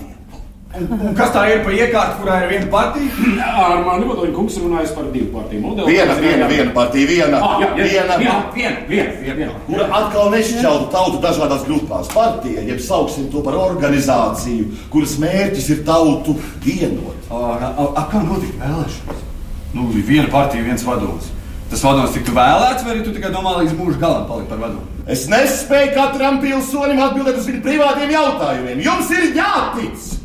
Un, 0.77 0.99
un 1.09 1.15
kas 1.17 1.31
tā 1.33 1.43
ir 1.49 1.63
par 1.65 1.73
iekārtu, 1.73 2.17
kurā 2.21 2.35
ir 2.43 2.51
viena 2.51 2.67
partija? 2.69 3.45
Ar 3.63 3.79
mani 3.85 4.09
vadoņu 4.09 4.33
kungs 4.35 4.57
runājas 4.61 4.91
par 4.93 5.07
divu 5.13 5.29
partiju 5.33 5.61
modeli. 5.63 5.95
Viena, 5.95 6.17
viena, 6.21 6.49
viena 6.51 6.73
partija, 6.75 7.09
viena. 7.09 7.39
Ah, 7.41 7.55
jā, 7.63 7.69
jā, 7.69 7.87
viena, 7.87 8.17
jā, 8.21 8.35
viena, 8.53 8.83
viena, 8.89 9.15
viena, 9.23 9.37
viena. 9.39 9.55
Kura 9.65 9.87
atkal 9.99 10.29
nešķeltu 10.35 10.89
tautu 10.93 11.21
dažādās 11.23 11.63
grupās. 11.65 12.11
Partija, 12.13 12.65
jeb 12.67 12.83
sauksim 12.85 13.31
to 13.33 13.41
par 13.45 13.57
organizāciju, 13.61 14.67
kuras 14.93 15.15
mērķis 15.23 15.71
ir 15.73 15.81
tautu 15.87 16.37
vienot. 16.65 17.25
A, 17.31 17.41
a, 17.71 17.71
a, 17.87 18.05
kā 18.11 18.21
notika 18.21 18.61
vēlēšanas? 18.61 19.25
Nu, 19.73 19.87
viena 19.95 20.29
partija, 20.33 20.65
viens 20.67 20.85
vadonis. 20.85 21.33
Tas 21.71 21.81
vadonis 21.83 22.13
tiktu 22.15 22.37
vēlēts, 22.37 22.85
vai 22.85 22.93
arī 22.93 23.01
tu 23.03 23.15
tikai 23.17 23.33
domā, 23.33 23.57
līdz 23.63 23.73
mūža 23.75 23.99
galam 23.99 24.29
palikt 24.29 24.53
par 24.53 24.61
vadoni? 24.61 25.01
Es 25.11 25.25
nespēju 25.31 25.91
katram 25.95 26.39
pilsonim 26.43 27.01
atbildēt 27.03 27.41
uz 27.41 27.49
viņu 27.49 27.65
privātiem 27.65 28.13
jautājumiem. 28.13 28.85
Jums 28.85 29.11
ir 29.15 29.27
jātic! 29.35 30.16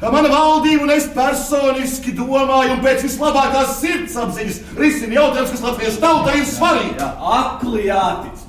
Ka 0.00 0.12
mana 0.12 0.30
valdība 0.32 0.86
un 0.86 0.94
es 0.94 1.08
personiski 1.14 2.14
domāju 2.16 2.76
un 2.76 2.84
pēc 2.84 3.04
vislabākās 3.06 3.78
sirdsapziņas 3.82 4.62
risinu 4.80 5.18
jautājumus, 5.18 5.52
kas 5.54 5.66
Latvijas 5.66 5.98
tautai 6.02 6.38
ir 6.40 6.46
svarīgi. 6.48 6.96
Jā, 7.00 7.10
akli 7.40 7.88
jātic. 7.88 8.46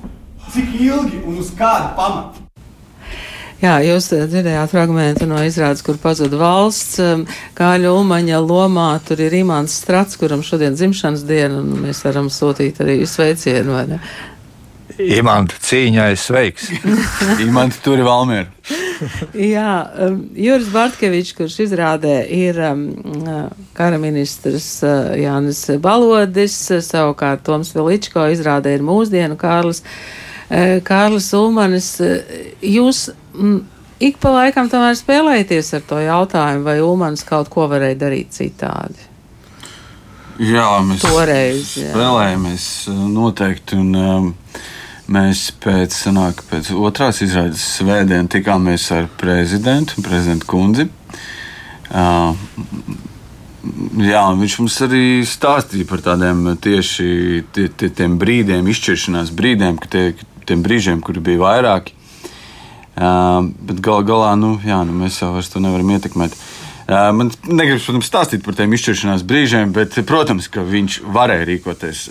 Cik 0.52 0.72
ilgi 0.80 1.20
un 1.24 1.38
uz 1.40 1.52
kādu 1.56 1.92
pamatu? 1.96 2.42
Jā, 3.62 3.76
jūs 3.86 4.08
dzirdējāt 4.10 4.72
fragment 4.72 5.20
no 5.30 5.38
izrādes, 5.46 5.84
kur 5.86 5.94
pazuda 6.02 6.34
valsts. 6.40 6.98
Kāļa 7.54 7.92
Ulmaņa 7.94 8.40
lomā 8.42 8.88
tur 9.06 9.22
ir 9.22 9.36
Imants 9.38 9.76
Strats, 9.84 10.18
kuram 10.18 10.42
šodien 10.42 10.74
dzimšanas 10.74 11.22
diena, 11.28 11.60
un 11.60 11.84
mēs 11.84 12.02
varam 12.02 12.26
sūtīt 12.26 12.82
arī 12.82 12.98
sveicienu, 13.06 13.76
vai 13.76 13.84
ne? 13.92 14.00
Imants 15.18 15.58
cīņai 15.66 16.12
sveiks. 16.18 16.70
Imants 17.46 17.80
tur 17.84 18.00
ir 18.00 18.06
Valmiera. 18.06 18.48
Jā, 19.34 19.70
um, 20.06 20.18
Juris 20.38 20.70
Bartkevičs, 20.72 21.34
kurš 21.38 21.58
izrādē 21.66 22.20
ir 22.30 22.58
um, 22.62 22.84
kara 23.76 23.98
ministrs 23.98 24.68
uh, 24.86 25.12
Jānis 25.18 25.64
Balodis, 25.82 26.54
savukārt 26.86 27.42
Toms 27.46 27.72
Veličko 27.74 28.28
izrādē 28.30 28.76
ir 28.76 28.84
mūsdienu 28.86 29.38
Kārlis, 29.40 29.82
uh, 29.82 30.78
Kārlis 30.86 31.32
Ulmanis. 31.34 31.94
Jūs 32.62 33.08
mm, 33.34 33.62
ik 34.06 34.20
pa 34.22 34.36
laikam 34.36 34.70
tomēr 34.70 34.94
spēlēties 34.98 35.74
ar 35.78 35.88
to 35.88 36.02
jautājumu, 36.02 36.66
vai 36.68 36.78
Ulmanis 36.84 37.26
kaut 37.26 37.50
ko 37.52 37.66
varēja 37.72 38.04
darīt 38.06 38.36
citādi? 38.38 39.10
Jā, 40.42 40.68
mēs 40.86 41.02
Toreiz, 41.04 41.74
jā. 41.76 41.90
spēlējamies 41.92 42.66
noteikti. 43.12 43.78
Un, 43.78 43.98
um, 43.98 44.30
Mēs 45.10 45.48
pēc, 45.62 45.94
sanāk, 45.96 46.44
pēc 46.46 46.70
otrās 46.78 47.18
izrādes 47.24 47.62
svētdienas 47.78 48.30
tikāmies 48.30 48.84
ar 48.94 49.08
prezidentu, 49.18 50.02
prezidentu 50.04 50.46
kundzi. 50.52 50.86
Uh, 51.92 52.36
Jā, 54.02 54.24
viņš 54.34 54.54
mums 54.58 54.76
arī 54.82 55.02
stāstīja 55.22 55.86
par 55.86 56.00
tādiem 56.02 56.40
tieši 56.58 57.04
tie, 57.54 57.68
tie, 57.70 57.92
tiem 57.94 58.16
brīdiem, 58.18 58.66
izšķiršanās 58.66 59.30
brīdiem, 59.38 59.76
ka 59.78 59.90
tie, 59.92 60.02
tiem 60.48 60.64
brīžiem, 60.66 60.98
kuri 60.98 61.22
bija 61.22 61.38
vairāki. 61.44 61.94
Uh, 62.92 63.46
bet 63.62 63.78
gal 63.84 64.02
galā, 64.04 64.32
nu, 64.34 64.56
jā, 64.66 64.80
nu, 64.88 64.96
mēs 65.04 65.20
jau 65.22 65.30
vairs 65.36 65.52
to 65.52 65.62
nevaram 65.62 65.94
ietekmēt. 65.94 66.34
Uh, 66.34 66.51
man 66.88 67.30
negribas, 67.46 67.86
protams, 67.86 68.08
stāstīt 68.10 68.44
par 68.46 68.56
tiem 68.58 68.74
izšķiršanās 68.76 69.26
brīžiem, 69.28 69.74
bet, 69.76 69.98
protams, 70.08 70.48
ka 70.52 70.64
viņš 70.66 71.02
varēja 71.14 71.48
rīkoties 71.48 72.08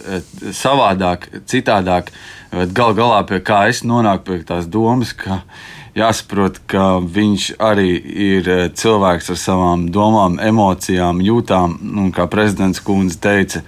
savādāk, 0.57 1.27
citādāk. 1.49 2.13
Bet 2.51 2.73
gal 2.75 2.95
galā 2.97 3.21
pie 3.27 3.39
kā 3.43 3.65
es 3.71 3.85
nonāku 3.87 4.27
pie 4.27 4.41
tās 4.47 4.65
domas, 4.67 5.13
ka 5.15 5.41
jāsaprot, 5.95 6.59
ka 6.71 6.99
viņš 7.03 7.47
arī 7.63 7.95
ir 8.25 8.49
cilvēks 8.79 9.31
ar 9.33 9.39
savām 9.39 9.87
domām, 9.91 10.37
emocijām, 10.43 11.21
jūtām. 11.23 11.77
Un, 11.81 12.11
kā 12.15 12.27
prezidents 12.31 12.83
Kūns 12.83 13.19
teica, 13.23 13.63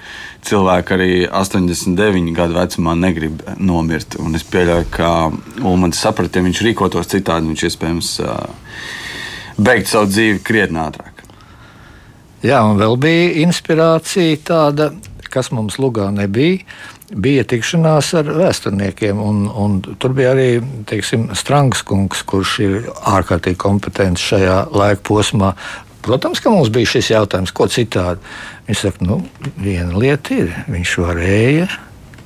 cilvēki 0.48 0.96
arī 0.96 1.12
89 1.28 2.34
gadu 2.36 2.60
vecumā 2.60 2.96
negrib 3.00 3.44
nomirt. 3.60 4.18
Un 4.20 4.36
es 4.40 4.46
pieļauju, 4.48 4.90
ka 4.94 5.10
Ulmans 5.64 6.00
saprata, 6.00 6.40
ja 6.40 6.48
viņš 6.48 6.64
rīkotos 6.68 7.12
citādi, 7.12 7.52
viņš 7.52 7.68
iespējams 7.70 8.14
eh, 8.24 8.36
beigtu 9.58 9.96
savu 9.96 10.12
dzīvi 10.12 10.44
krietni 10.46 10.82
ātrāk. 10.84 11.24
Jā, 12.44 12.60
un 12.68 12.80
vēl 12.82 12.98
bija 13.00 13.30
inspirācija 13.46 14.42
tāda, 14.44 14.92
kas 15.32 15.50
mums 15.56 15.80
lugā 15.80 16.10
nebija 16.14 16.62
bija 17.14 17.44
tikšanās 17.48 18.12
ar 18.18 18.30
vēsturniekiem. 18.38 19.20
Un, 19.22 19.46
un 19.48 19.80
tur 20.02 20.16
bija 20.18 20.34
arī 20.34 20.48
teiksim, 20.90 21.30
Strangs 21.38 21.84
kungs, 21.88 22.24
kurš 22.28 22.58
ir 22.64 22.78
ārkārtīgi 23.14 23.60
kompetents 23.62 24.24
šajā 24.32 24.58
laika 24.74 25.04
posmā. 25.08 25.54
Protams, 26.04 26.42
ka 26.44 26.52
mums 26.52 26.72
bija 26.74 26.96
šis 26.96 27.14
jautājums, 27.14 27.54
ko 27.56 27.70
citādi. 27.72 28.24
Viņš 28.68 28.84
saka, 28.88 29.08
nu, 29.08 29.22
viena 29.60 29.96
lieta 30.00 30.36
ir, 30.36 30.52
viņš 30.72 30.98
varēja 31.04 31.70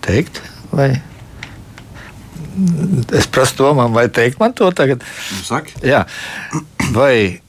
teikt, 0.06 0.42
vai 0.72 0.96
es 3.18 3.28
prasu 3.32 3.62
domām, 3.62 3.94
vai 3.96 4.08
teikt 4.14 4.40
man 4.42 4.56
to 4.58 4.70
tagad. 4.76 5.04
Nu, 5.34 5.44
saki. 5.46 5.78
Jā, 5.86 6.04
vai 6.96 7.40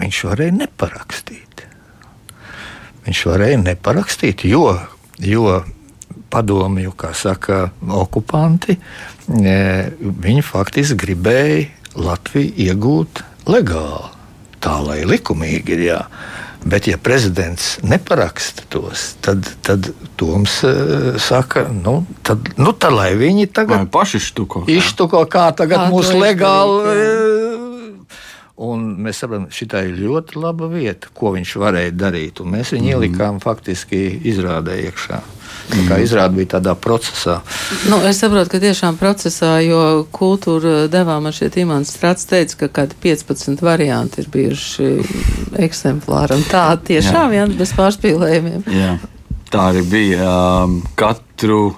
viņš 0.00 0.22
varēja 0.28 0.56
neparakstīt? 0.62 1.64
Viņš 3.08 3.24
varēja 3.30 3.62
neparakstīt, 3.62 4.44
jo, 4.50 4.74
jo 5.24 5.62
padomju, 6.28 6.92
kā 6.98 7.14
saka, 7.16 7.70
okupanti, 7.80 8.76
e, 9.32 9.56
viņi 9.98 10.44
faktiski 10.44 10.98
gribēja 11.00 11.66
Latviju 11.98 12.52
iegūt 12.68 13.22
legāli. 13.50 14.12
Tā 14.62 14.76
lai 14.84 15.00
likumīgi 15.08 15.74
ir. 15.74 15.80
Jā. 15.88 16.02
Bet, 16.68 16.88
ja 16.90 16.98
prezidents 17.00 17.78
neparaksta 17.86 18.66
tos, 18.68 19.14
tad, 19.24 19.46
tad 19.64 19.88
Toms 20.20 20.58
uh, 20.66 21.16
saka, 21.22 21.64
nu, 21.72 22.02
tad, 22.26 22.50
nu, 22.60 22.74
tad 22.76 22.92
lai 22.92 23.14
viņi 23.16 23.46
tagad 23.56 23.86
Vai 23.86 23.92
paši 23.98 24.20
iztuko. 24.20 24.66
Iztuko, 24.68 25.22
kā 25.30 25.48
tagad 25.56 25.86
Kā 25.86 25.88
mūsu 25.94 26.16
to 26.18 26.20
legāli. 26.26 26.82
izdarīt, 26.82 27.14
uh, 27.14 27.38
Un 28.58 28.88
mēs 28.98 29.20
saprotam, 29.22 29.46
ka 29.46 29.54
šī 29.54 29.66
ir 29.86 29.98
ļoti 30.02 30.40
laba 30.42 30.66
vieta, 30.72 31.12
ko 31.14 31.30
viņš 31.36 31.52
varēja 31.62 31.92
darīt. 31.94 32.40
Un 32.42 32.56
mēs 32.56 32.72
viņu 32.74 32.90
ielikām 32.96 33.38
faktiski 33.38 34.00
izrādē 34.26 34.80
iekšā. 34.88 35.20
Tā 35.68 35.82
kā 35.88 35.98
izrāda 36.00 36.32
bija 36.32 36.54
tādā 36.56 36.72
procesā. 36.78 37.38
Nu, 37.90 37.98
es 38.08 38.20
saprotu, 38.22 38.54
ka 38.54 38.60
tiešām 38.62 38.96
procesā, 39.00 39.58
jo 39.64 40.06
kultūra 40.14 40.86
devā 40.90 41.18
man 41.20 41.34
šeit 41.36 41.58
Imants 41.60 41.92
Strats 41.96 42.28
teica, 42.30 42.62
ka 42.62 42.70
kādi 42.80 42.96
15 43.02 43.62
varianti 43.64 44.22
ir 44.22 44.30
bijuši 44.32 44.88
eksemplāri. 45.66 46.38
Un 46.38 46.46
tā 46.48 46.64
tiešām, 46.88 47.36
jā, 47.36 47.44
bez 47.58 47.74
pārspīlējumiem. 47.76 48.64
Jā, 48.72 48.96
tā 49.52 49.68
arī 49.74 49.84
bija. 49.92 50.32
Um, 50.64 50.80
katru 50.98 51.76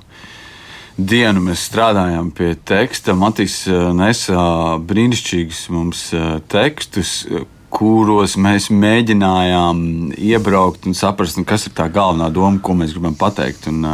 dienu 0.94 1.42
mēs 1.48 1.66
strādājām 1.70 2.30
pie 2.36 2.54
teksta. 2.54 3.16
Matīs 3.18 3.62
uh, 3.70 3.90
nesa 3.96 4.78
brīnišķīgus 4.86 5.64
mums 5.74 6.10
uh, 6.14 6.36
tekstus, 6.52 7.24
kuros 7.70 8.36
mēs 8.40 8.68
mēģinājām 8.74 9.82
iebraukt 10.18 10.86
un 10.90 10.96
saprast, 10.98 11.38
un 11.38 11.46
kas 11.48 11.68
ir 11.68 11.74
tā 11.76 11.88
galvenā 11.92 12.30
doma, 12.34 12.58
ko 12.62 12.76
mēs 12.78 12.94
gribam 12.96 13.18
pateikt. 13.18 13.70
Un, 13.70 13.86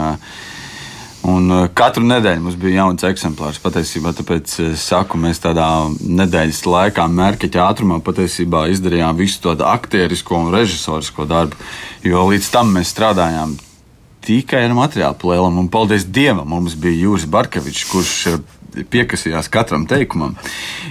Un 1.27 1.51
katru 1.75 2.05
nedēļu 2.07 2.43
mums 2.45 2.57
bija 2.61 2.85
jauns 2.85 3.03
eksemplārs. 3.09 3.57
Patiesībā, 3.59 4.13
tāpēc 4.15 4.53
es 4.69 4.85
saku, 4.87 5.19
mēs 5.19 5.41
tādā 5.43 5.65
nedēļas 5.99 6.61
laikā, 6.71 7.07
mērķa 7.11 7.65
ātrumā, 7.65 7.97
patiesībā 8.05 8.69
izdarījām 8.71 9.17
visu 9.19 9.41
to 9.43 9.57
aktierisko 9.67 10.39
un 10.45 10.53
režisorisko 10.55 11.27
darbu. 11.27 11.59
Jo 12.07 12.29
līdz 12.31 12.51
tam 12.55 12.71
mēs 12.77 12.93
strādājām 12.95 13.57
tikai 14.27 14.63
ar 14.69 14.77
materiālu 14.79 15.19
plēlam, 15.19 15.59
un 15.59 15.73
paldies 15.73 16.07
Dievam, 16.07 16.47
mums 16.53 16.79
bija 16.79 17.09
Jūras 17.09 17.27
Barkevičs, 17.31 17.89
kurš 17.91 18.15
piekasījās 18.93 19.49
katram 19.53 19.87
teikumam. 19.91 20.37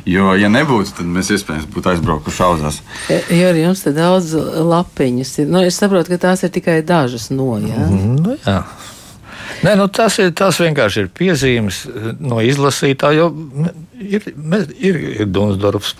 Jo, 0.09 0.33
ja 0.39 0.49
nebūtu, 0.51 0.97
tad 0.99 1.09
mēs 1.09 1.31
iespējams 1.35 1.69
būtu 1.73 1.93
aizbraukuši 1.93 2.37
šauzās. 2.39 2.81
Jo 3.09 3.51
ar 3.51 3.61
jums 3.61 3.85
te 3.85 3.93
daudz 3.95 4.33
lapiņas 4.73 5.37
ir. 5.43 5.53
Nu, 5.53 5.61
es 5.65 5.79
saprotu, 5.81 6.13
ka 6.13 6.29
tās 6.29 6.45
ir 6.45 6.53
tikai 6.55 6.81
dažas 6.85 7.31
no, 7.33 7.55
jā? 7.61 7.87
Mm, 7.87 8.19
nu, 8.25 8.37
jā. 8.45 8.61
Nē, 9.63 9.75
nu, 9.79 9.87
tas, 9.91 10.17
ir, 10.19 10.31
tas 10.35 10.57
vienkārši 10.61 11.05
ir 11.05 11.11
piezīmes 11.15 11.81
no 12.19 12.41
izlasītāja. 12.43 13.29
Ir, 13.95 14.25
ir, 14.75 14.97
ir 15.21 15.29
Dunsdorfs, 15.31 15.93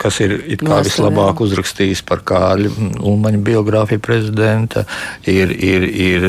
kas 0.00 0.20
ir 0.24 0.36
kā 0.62 0.80
vislabāk 0.86 1.42
uzrakstījis 1.44 2.02
par 2.08 2.22
Kārļa 2.26 2.72
Ulmaņa 3.02 3.42
biogrāfiju 3.44 4.02
prezidenta. 4.02 4.86
Ir, 5.28 5.52
ir, 5.52 5.86
ir, 5.86 6.28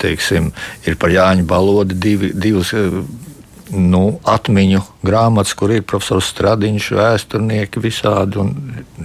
teiksim, 0.00 0.52
ir 0.86 0.98
par 1.00 1.12
Jāņu 1.14 1.48
Balodi 1.50 1.98
divi, 1.98 2.32
divas 2.32 2.72
nu, 3.72 4.02
atmiņu 4.28 4.82
grāmatas, 5.06 5.54
kur 5.58 5.72
ir 5.72 5.84
profesors 5.88 6.28
Stradiņš, 6.32 6.88
vēsturnieki, 6.98 7.82
visādi 7.82 8.40
un 8.42 8.52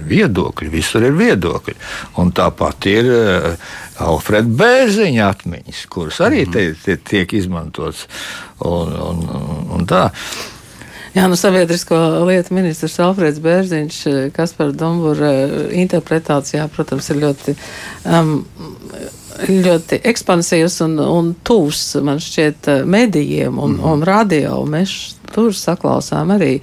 viedokļi. 0.08 0.68
Visur 0.72 1.06
ir 1.08 1.16
viedokļi. 1.18 1.76
Un 2.20 2.32
tāpat 2.36 2.88
ir 2.90 3.08
uh, 3.12 3.72
Alfreda 4.04 4.52
Bērziņa 4.60 5.32
atmiņas, 5.32 5.82
kuras 5.92 6.20
arī 6.24 6.44
te, 6.52 6.68
te 6.84 6.98
tiek 7.00 7.32
izmantotas. 7.38 8.06
Un, 8.58 8.92
un, 8.92 9.26
un, 9.40 9.66
un 9.78 9.88
tā. 9.88 10.08
Jā, 11.16 11.24
nu, 11.30 11.38
sabiedrisko 11.40 11.96
lietu 12.28 12.54
ministrs 12.54 12.98
Alfrēds 13.02 13.40
Bērziņš, 13.42 14.00
kas 14.36 14.52
par 14.54 14.74
Dumbura 14.76 15.32
interpretācijā, 15.74 16.68
protams, 16.74 17.08
ir 17.10 17.22
ļoti 17.24 17.56
um, 18.04 18.36
ļoti 19.46 20.00
ekspansīvs 20.08 20.80
un, 20.86 20.98
un 21.02 21.30
tūs, 21.46 21.82
man 22.04 22.20
šķiet, 22.22 22.68
eh, 22.72 22.82
medijiem 22.88 23.58
un, 23.58 23.76
mm. 23.78 23.86
un 23.92 24.04
radio. 24.06 24.60
Mēs 24.68 24.94
tur 25.28 25.52
saklausām 25.54 26.30
arī 26.32 26.54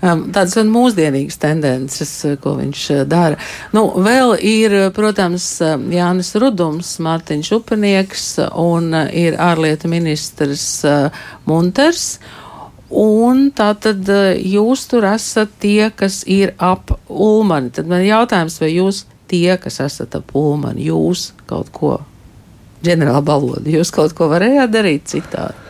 um, 0.00 0.26
tādas 0.32 0.56
mūsdienīgas 0.68 1.38
tendences, 1.42 2.12
eh, 2.26 2.36
ko 2.40 2.56
viņš 2.58 2.84
eh, 2.94 3.02
dara. 3.08 3.38
Nu, 3.76 3.86
vēl 4.04 4.36
ir, 4.40 4.76
protams, 4.96 5.46
Jānis 5.94 6.34
Rudums, 6.40 6.96
Mārtiņš 7.04 7.52
Upenieks 7.58 8.30
un 8.60 8.94
ir 9.12 9.38
ārlietu 9.40 9.90
ministrs 9.92 10.66
uh, 10.88 11.26
Munters. 11.48 12.16
Un 12.94 13.48
tā 13.56 13.72
tad 13.82 14.06
jūs 14.38 14.84
tur 14.86 15.06
esat 15.08 15.56
tie, 15.58 15.88
kas 15.90 16.20
ir 16.30 16.52
ap 16.62 16.92
Ulmani. 17.08 17.72
Tad 17.74 17.90
man 17.90 18.04
jautājums, 18.06 18.60
vai 18.62 18.70
jūs 18.76 19.02
tie, 19.30 19.56
kas 19.58 19.80
esat 19.82 20.14
ap 20.20 20.34
Ulmani, 20.38 20.86
jūs 20.92 21.32
kaut 21.50 21.72
ko 21.74 21.96
ģenerāla 22.84 23.24
baloda. 23.24 23.66
Jūs 23.70 23.92
kaut 23.94 24.16
ko 24.16 24.30
varējāt 24.32 24.74
darīt 24.74 25.12
citādi? 25.12 25.64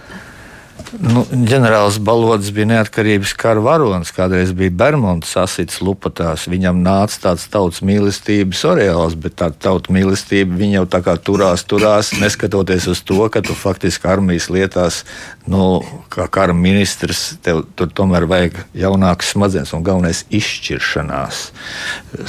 Nu, 1.03 1.25
ģenerālis 1.27 1.97
Balodis 2.03 2.53
bija 2.55 2.69
neatkarības 2.71 3.33
kara 3.39 3.63
varonis. 3.63 4.13
Kādreiz 4.15 4.53
bija 4.55 4.71
Bermudas 4.79 5.33
asits 5.41 5.81
lupatās. 5.83 6.47
Viņam 6.51 6.83
nāca 6.85 7.19
tāds 7.25 7.49
tautas 7.51 7.81
mīlestības 7.87 8.63
oreāls, 8.71 9.17
bet 9.19 9.35
tā 9.41 9.49
tautas 9.51 9.91
mīlestība 9.95 10.55
viņa 10.61 10.79
jau 10.79 10.85
tā 10.95 11.01
kā 11.07 11.17
turās, 11.19 11.67
turās, 11.67 12.13
neskatoties 12.21 12.87
uz 12.93 13.03
to, 13.07 13.19
ka 13.33 13.43
tu 13.43 13.57
faktiski 13.59 14.09
armijas 14.11 14.51
lietās, 14.55 15.03
nu, 15.51 15.83
kā 16.15 16.29
kara 16.31 16.55
ministrs, 16.55 17.41
tev 17.43 17.65
tur 17.75 17.91
tomēr 17.91 18.29
vajag 18.31 18.63
jaunākas 18.79 19.35
smadzenes 19.35 19.75
un 19.75 19.87
galvenais 19.87 20.25
izšķiršanās, 20.31 21.47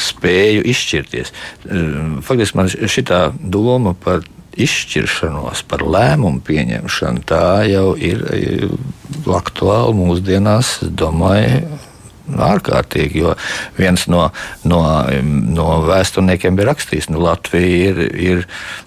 spēju 0.10 0.66
izšķirties. 0.74 1.36
Faktiski 2.26 2.62
man 2.62 2.72
šitā 2.72 3.28
doma 3.42 3.94
par 3.94 4.26
izšķiršanos, 4.56 5.66
par 5.70 5.84
lēmumu 5.84 6.44
pieņemšanu, 6.46 7.26
tā 7.28 7.66
jau 7.70 7.90
ir 7.98 8.24
aktuāla 9.26 9.96
mūsdienās. 9.98 10.78
Es 10.86 10.96
domāju, 10.96 11.80
ārkārtīgi. 12.26 13.22
Jo 13.22 13.36
viens 13.78 14.08
no, 14.12 14.30
no, 14.68 14.82
no 15.30 15.68
vēsturniekiem 15.86 16.58
bija 16.58 16.72
rakstījis, 16.72 17.10
ka 17.10 17.16
nu, 17.16 17.22
Latvija 17.26 17.92
ir, 17.92 18.02
ir 18.16 18.44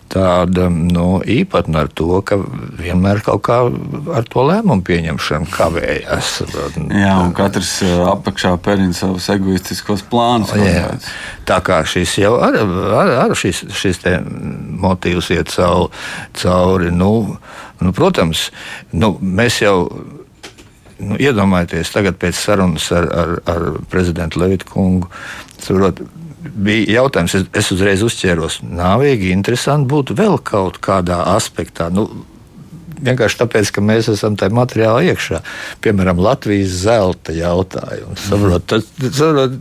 tāda 0.08 0.68
nu, 0.72 1.20
īpatna 1.28 1.84
ar 1.84 1.90
to, 1.92 2.20
ka 2.26 2.38
vienmēr 2.78 3.20
kaut 3.24 3.42
kā 3.48 3.58
ar 4.16 4.28
to 4.30 4.44
lēmumu 4.48 4.84
pieņemšanu 4.86 5.50
kavējas. 5.52 6.30
Jā, 6.88 7.14
un 7.22 7.34
katrs 7.36 7.74
apakšā 7.84 8.54
pērina 8.64 8.96
savus 8.96 9.28
egoistiskos 9.34 10.04
plānus. 10.08 10.54
Jā, 10.56 10.94
tā 11.48 11.60
kā 11.64 11.82
šis 11.88 12.16
jau 12.22 12.38
ar, 12.40 12.56
ar, 13.02 13.14
ar 13.26 13.36
šis, 13.38 13.66
šis 13.76 14.00
motīvs 14.78 15.32
iet 15.34 15.52
cauri. 15.54 15.90
cauri 16.38 16.92
nu, 16.94 17.12
nu, 17.80 17.92
protams, 17.96 18.48
nu, 18.90 19.14
mēs 19.20 19.60
jau 19.62 19.76
nu, 20.98 21.18
iedomājieties, 21.18 21.92
tagad 21.94 22.18
pēc 22.20 22.38
sarunas 22.38 22.88
ar, 22.94 23.10
ar, 23.22 23.34
ar 23.50 23.68
prezidentu 23.90 24.42
Levitu 24.42 24.70
kungu. 24.72 25.10
Saprot, 25.58 26.02
bija 26.54 27.00
jautājums, 27.00 27.34
es, 27.38 27.46
es 27.62 27.70
uzreiz 27.74 28.02
uzķēros, 28.06 28.60
nāvīgi, 28.66 29.32
interesanti 29.34 29.90
būtu 29.90 30.16
vēl 30.18 30.38
kaut 30.46 30.80
kādā 30.84 31.20
aspektā. 31.34 31.90
Nu, 31.94 32.08
vienkārši 33.04 33.40
tāpēc, 33.42 33.72
ka 33.74 33.84
mēs 33.84 34.10
esam 34.12 34.36
tajā 34.38 34.54
materiālā 34.56 35.04
iekšā. 35.12 35.40
Piemēram, 35.84 36.20
Latvijas 36.22 36.76
zelta 36.82 37.34
jautājums. 37.36 38.26
Saprot, 38.28 38.66
tas, 38.70 38.86
saprot, 39.18 39.56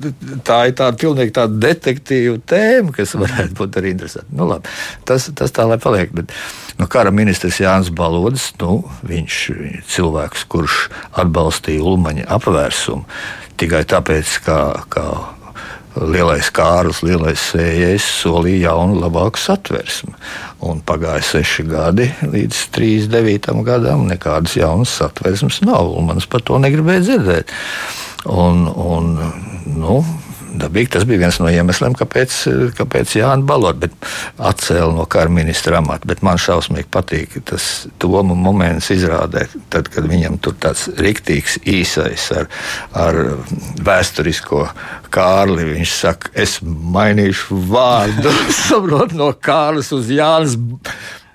tā 0.48 0.60
ir 0.70 0.78
tāda 0.80 1.00
pilnīgi 1.02 1.36
tāda 1.38 1.62
detektīva 1.68 2.38
tēma, 2.50 2.94
kas 2.98 3.16
varētu 3.18 3.58
būt 3.60 3.82
arī 3.82 3.96
interesanta. 3.96 4.30
Nu, 4.34 4.50
labi, 4.52 4.72
tas, 5.08 5.30
tas 5.38 5.56
tā 5.56 5.68
lai 5.70 5.80
paliek. 5.82 6.14
Bet, 6.18 6.34
nu, 6.80 6.90
kara 6.92 7.14
ministrs 7.16 7.62
Jānis 7.64 7.94
Balodis, 7.94 8.52
nu, 8.62 8.80
viņš 9.08 9.42
ir 9.56 9.82
cilvēks, 9.96 10.48
kurš 10.52 10.88
atbalstīja 11.24 11.86
Ulmaņa 11.88 12.30
apvērsumu 12.38 13.06
tikai 13.58 13.84
tāpēc, 13.90 14.38
ka, 14.46 14.58
ka 14.92 15.04
lielais 16.06 16.50
kārlis, 16.54 17.02
lielais 17.06 17.42
sējais 17.52 18.06
solīja 18.22 18.72
jaunu, 18.72 19.00
labāku 19.02 19.42
satversmi. 19.42 20.14
Un 20.68 20.82
pagāja 20.86 21.24
seši 21.26 21.66
gadi 21.70 22.08
līdz 22.26 22.62
39. 22.76 23.52
gadam, 23.68 24.08
nekādas 24.10 24.58
jaunas 24.58 24.94
satversmes 25.00 25.62
nav. 25.66 25.94
Man 26.06 26.22
par 26.30 26.44
to 26.46 26.60
negribēja 26.62 27.06
dzirdēt. 27.08 27.54
Un, 28.28 28.66
un, 28.68 29.14
nu, 29.78 30.00
dabīgi 30.56 30.92
tas 30.96 31.06
bija 31.08 31.26
viens 31.26 31.40
no 31.42 31.50
iemesliem, 31.52 31.96
kāpēc, 31.98 32.36
kāpēc 32.78 33.16
Jānis 33.20 33.48
Balot 33.48 33.84
atcēla 34.38 34.94
no 34.96 35.06
kara 35.10 35.32
ministra 35.34 35.82
amata. 35.82 36.08
Bet 36.10 36.24
man 36.26 36.40
šausmīgi 36.42 36.90
patīk 36.94 37.38
tas 37.48 37.88
Toma 38.02 38.36
moments 38.38 38.90
izrādē, 38.94 39.48
tad, 39.74 39.92
kad 39.94 40.08
viņam 40.10 40.40
tur 40.44 40.58
tāds 40.62 40.88
riktīgs 40.98 41.60
īsais 41.68 42.30
ar, 42.36 42.50
ar 42.98 43.22
vēsturisko 43.86 44.66
Kārli. 45.14 45.70
Viņš 45.76 45.96
saka, 46.00 46.34
es 46.38 46.58
mainīšu 46.64 47.62
vārdu 47.72 48.34
saprot, 48.64 49.16
no 49.18 49.32
Kārlis 49.34 49.94
uz 49.96 50.12
Jānis 50.14 50.58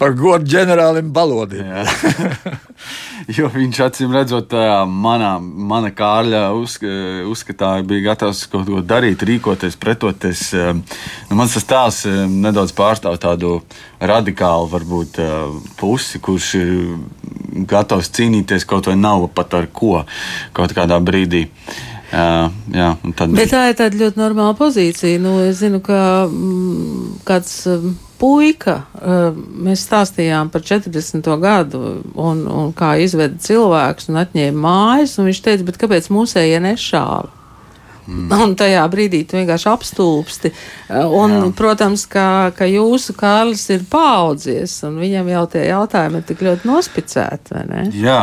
par 0.01 0.17
godu 0.19 0.49
ģenerālim 0.57 1.13
Balodim. 1.15 1.69
jo 3.37 3.49
viņš 3.53 3.81
acīm 3.87 4.15
redzot, 4.15 4.55
manā, 4.89 5.33
mana 5.41 5.93
kārļa 5.95 6.45
uzsk 6.59 6.87
uzskatā 7.31 7.75
bija 7.87 8.11
gatavs 8.11 8.45
kaut 8.51 8.69
ko 8.71 8.83
darīt, 8.85 9.23
rīkoties, 9.27 9.79
pretoties. 9.81 10.49
Nu, 11.31 11.39
mans 11.39 11.57
tēls 11.69 12.03
nedaudz 12.31 12.75
pārstāv 12.77 13.21
tādu 13.23 13.61
radikālu 14.01 14.71
varbūt, 14.73 15.23
pusi, 15.81 16.21
kurš 16.23 16.53
ir 16.59 16.75
gatavs 17.69 18.11
cīnīties 18.17 18.67
kaut 18.69 18.89
vai 18.91 18.99
nav 18.99 19.29
pat 19.37 19.55
ar 19.61 19.71
ko 19.73 20.03
kaut 20.57 20.75
kādā 20.77 20.99
brīdī. 21.03 21.47
Jā, 21.47 21.92
jā, 22.13 22.89
tad... 23.17 23.35
Bet 23.37 23.53
tā 23.53 23.67
ir 23.71 23.77
tāda 23.79 24.01
ļoti 24.05 24.21
normāla 24.21 24.57
pozīcija. 24.59 25.21
Nu, 25.23 25.39
es 25.47 25.61
zinu, 25.63 25.81
ka 25.85 25.99
mm, 26.29 27.21
kāds 27.29 27.61
puika, 28.23 28.83
eh, 29.01 29.29
mēs 29.67 29.87
stāstījām 29.89 30.53
par 30.53 30.65
40. 30.67 31.29
gadu 31.43 31.83
un, 32.15 32.47
un 32.47 32.73
kā 32.77 32.95
izveda 33.03 33.41
cilvēks 33.43 34.11
un 34.13 34.23
atņēma 34.23 34.67
mājas, 34.67 35.19
un 35.19 35.31
viņš 35.31 35.45
teica, 35.47 35.69
bet 35.69 35.81
kāpēc 35.83 36.11
mūsējie 36.15 36.61
nešāva? 36.63 37.39
Mm. 38.03 38.33
Un 38.35 38.55
tajā 38.59 38.83
brīdī 38.91 39.21
tu 39.31 39.37
vienkārši 39.39 39.69
apstulbsti. 39.71 40.51
Un, 40.91 41.37
Jā. 41.37 41.51
protams, 41.55 42.03
ka, 42.11 42.51
ka 42.57 42.67
jūsu 42.67 43.15
Kārlis 43.15 43.63
ir 43.71 43.85
paudzies, 43.91 44.75
un 44.89 44.99
viņam 44.99 45.31
jau 45.31 45.45
tie 45.53 45.63
jautājumi 45.69 46.19
ir 46.19 46.27
tik 46.27 46.43
ļoti 46.43 46.67
nospicēti? 46.67 47.63
Jā, 48.03 48.21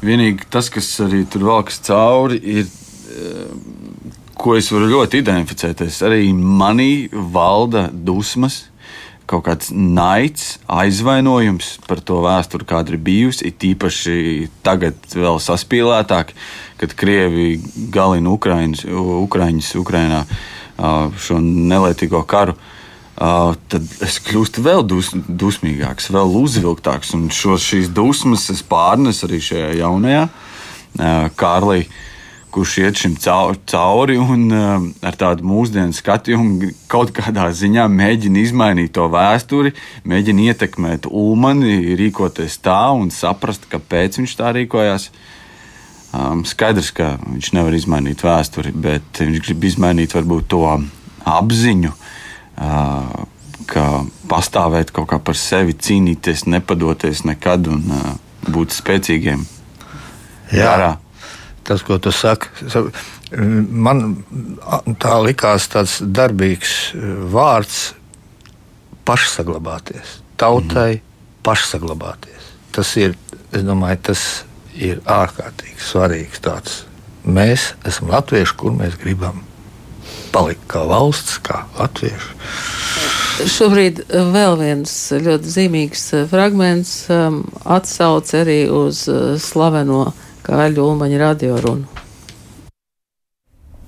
vienīgi 0.00 0.48
tas, 0.48 0.72
kas 0.72 0.88
arī 1.04 1.26
tur 1.28 1.44
valkas 1.50 1.82
cauri, 1.84 2.40
ir 2.40 2.72
ko 4.38 4.54
es 4.58 4.70
varu 4.72 4.88
ļoti 4.92 5.22
identificēties. 5.22 6.02
Arī 6.06 6.30
manī 6.32 7.08
valda 7.10 7.88
dusmas, 7.90 8.66
kaut 9.28 9.44
kāds 9.48 9.72
naids, 9.74 10.56
aizvainojums 10.72 11.74
par 11.88 12.00
to 12.00 12.22
vēsturi, 12.24 12.68
kāda 12.68 12.94
ir 12.94 13.02
bijusi. 13.04 13.50
It 13.50 13.66
īpaši 13.66 14.48
tagad, 14.64 14.96
vēl 15.12 15.40
saspīlētāk, 15.42 16.32
kad 16.80 16.96
Krievi 16.96 17.58
galina 17.92 18.32
Ukraiņus, 18.32 19.74
Ukrainā 19.82 20.24
šo 21.18 21.40
nelētīgo 21.42 22.24
karu. 22.30 22.56
Uh, 23.18 23.56
tad 23.66 23.82
es 24.06 24.20
kļūstu 24.22 24.62
vēl 24.62 24.84
dus, 24.86 25.08
dusmīgāks, 25.10 26.06
vēl 26.14 26.36
uzvilktāks. 26.38 27.10
Un 27.16 27.24
šo, 27.34 27.56
šīs 27.58 27.88
dusmas 27.90 28.44
es 28.54 28.60
pārnesu 28.62 29.26
arī 29.26 29.40
šajā 29.42 29.72
jaunajā 29.80 30.20
uh, 30.28 31.24
Kārlī. 31.34 31.80
Uh, 31.82 32.04
kurš 32.50 32.76
iet 32.82 33.00
šim 33.00 33.14
cauri 33.20 34.16
un 34.18 34.44
uh, 34.52 34.84
ar 35.04 35.16
tādu 35.18 35.46
mūsdienu 35.46 35.94
skatījumu 35.96 36.70
kaut 36.90 37.12
kādā 37.16 37.48
ziņā 37.54 37.86
mēģina 37.92 38.42
izmainīt 38.42 38.94
to 38.96 39.08
vēsturi, 39.12 39.74
mēģina 40.08 40.48
ietekmēt 40.52 41.08
Ulmani, 41.10 41.96
rīkoties 41.98 42.58
tā 42.64 42.80
un 42.96 43.12
saprast, 43.14 43.68
kāpēc 43.70 44.20
viņš 44.20 44.36
tā 44.40 44.52
rīkojās. 44.56 45.10
Um, 46.08 46.44
skaidrs, 46.48 46.92
ka 46.96 47.16
viņš 47.20 47.50
nevar 47.52 47.74
izmainīt 47.76 48.24
vēsturi, 48.24 48.72
bet 48.72 49.20
viņš 49.20 49.42
grib 49.44 49.66
izmainīt 49.68 50.14
varbūt 50.16 50.48
to 50.54 50.62
apziņu, 51.28 51.92
uh, 51.92 53.26
ka 53.68 53.88
pastāvēt 54.30 54.94
kaut 54.96 55.10
kā 55.10 55.18
par 55.20 55.36
sevi, 55.36 55.76
cīnīties, 55.76 56.46
nepadoties 56.48 57.26
nekad 57.28 57.68
un 57.68 57.84
uh, 57.92 58.08
būt 58.48 58.72
spēcīgiem. 58.78 59.44
Jā. 60.48 60.64
Jārā 60.64 60.94
tas, 61.68 61.84
ko 61.84 61.98
tu 62.00 62.12
saki. 62.14 62.48
Man 63.68 64.22
tā 65.02 65.18
likās 65.20 65.68
tāds 65.68 65.98
darbīgs 66.00 66.74
e, 66.96 67.12
vārds- 67.32 67.80
pašsaglabāties. 69.08 70.18
Tautai 70.40 70.98
mm. 70.98 71.02
pašsaglabāties. 71.44 72.52
Tas 72.72 72.94
ir, 73.00 73.16
es 73.52 73.64
domāju, 73.66 74.00
tas 74.10 74.24
ir 74.76 75.02
ārkārtīgi 75.04 75.80
svarīgs 75.82 76.40
tāds. 76.44 76.82
Mēs 77.28 77.72
esam 77.88 78.08
latvieši, 78.12 78.56
kur 78.56 78.72
mēs 78.76 78.96
gribam 79.00 79.42
palikt 80.32 80.64
kā 80.70 80.86
valsts, 80.88 81.36
kā 81.44 81.66
latvieši. 81.76 82.36
Šobrīd 83.48 84.00
vēl 84.08 84.56
viens 84.58 84.94
ļoti 85.12 85.52
zīmīgs 85.52 86.06
e, 86.16 86.22
fragments 86.30 86.94
um, 87.12 87.42
atsauc 87.68 88.32
arī 88.34 88.64
uz 88.72 89.04
uh, 89.12 89.36
slaveno 89.42 90.06
uh, 90.08 90.24
kā 90.48 90.68
Ļūmaņa 90.72 91.18
radiorunu. 91.20 92.04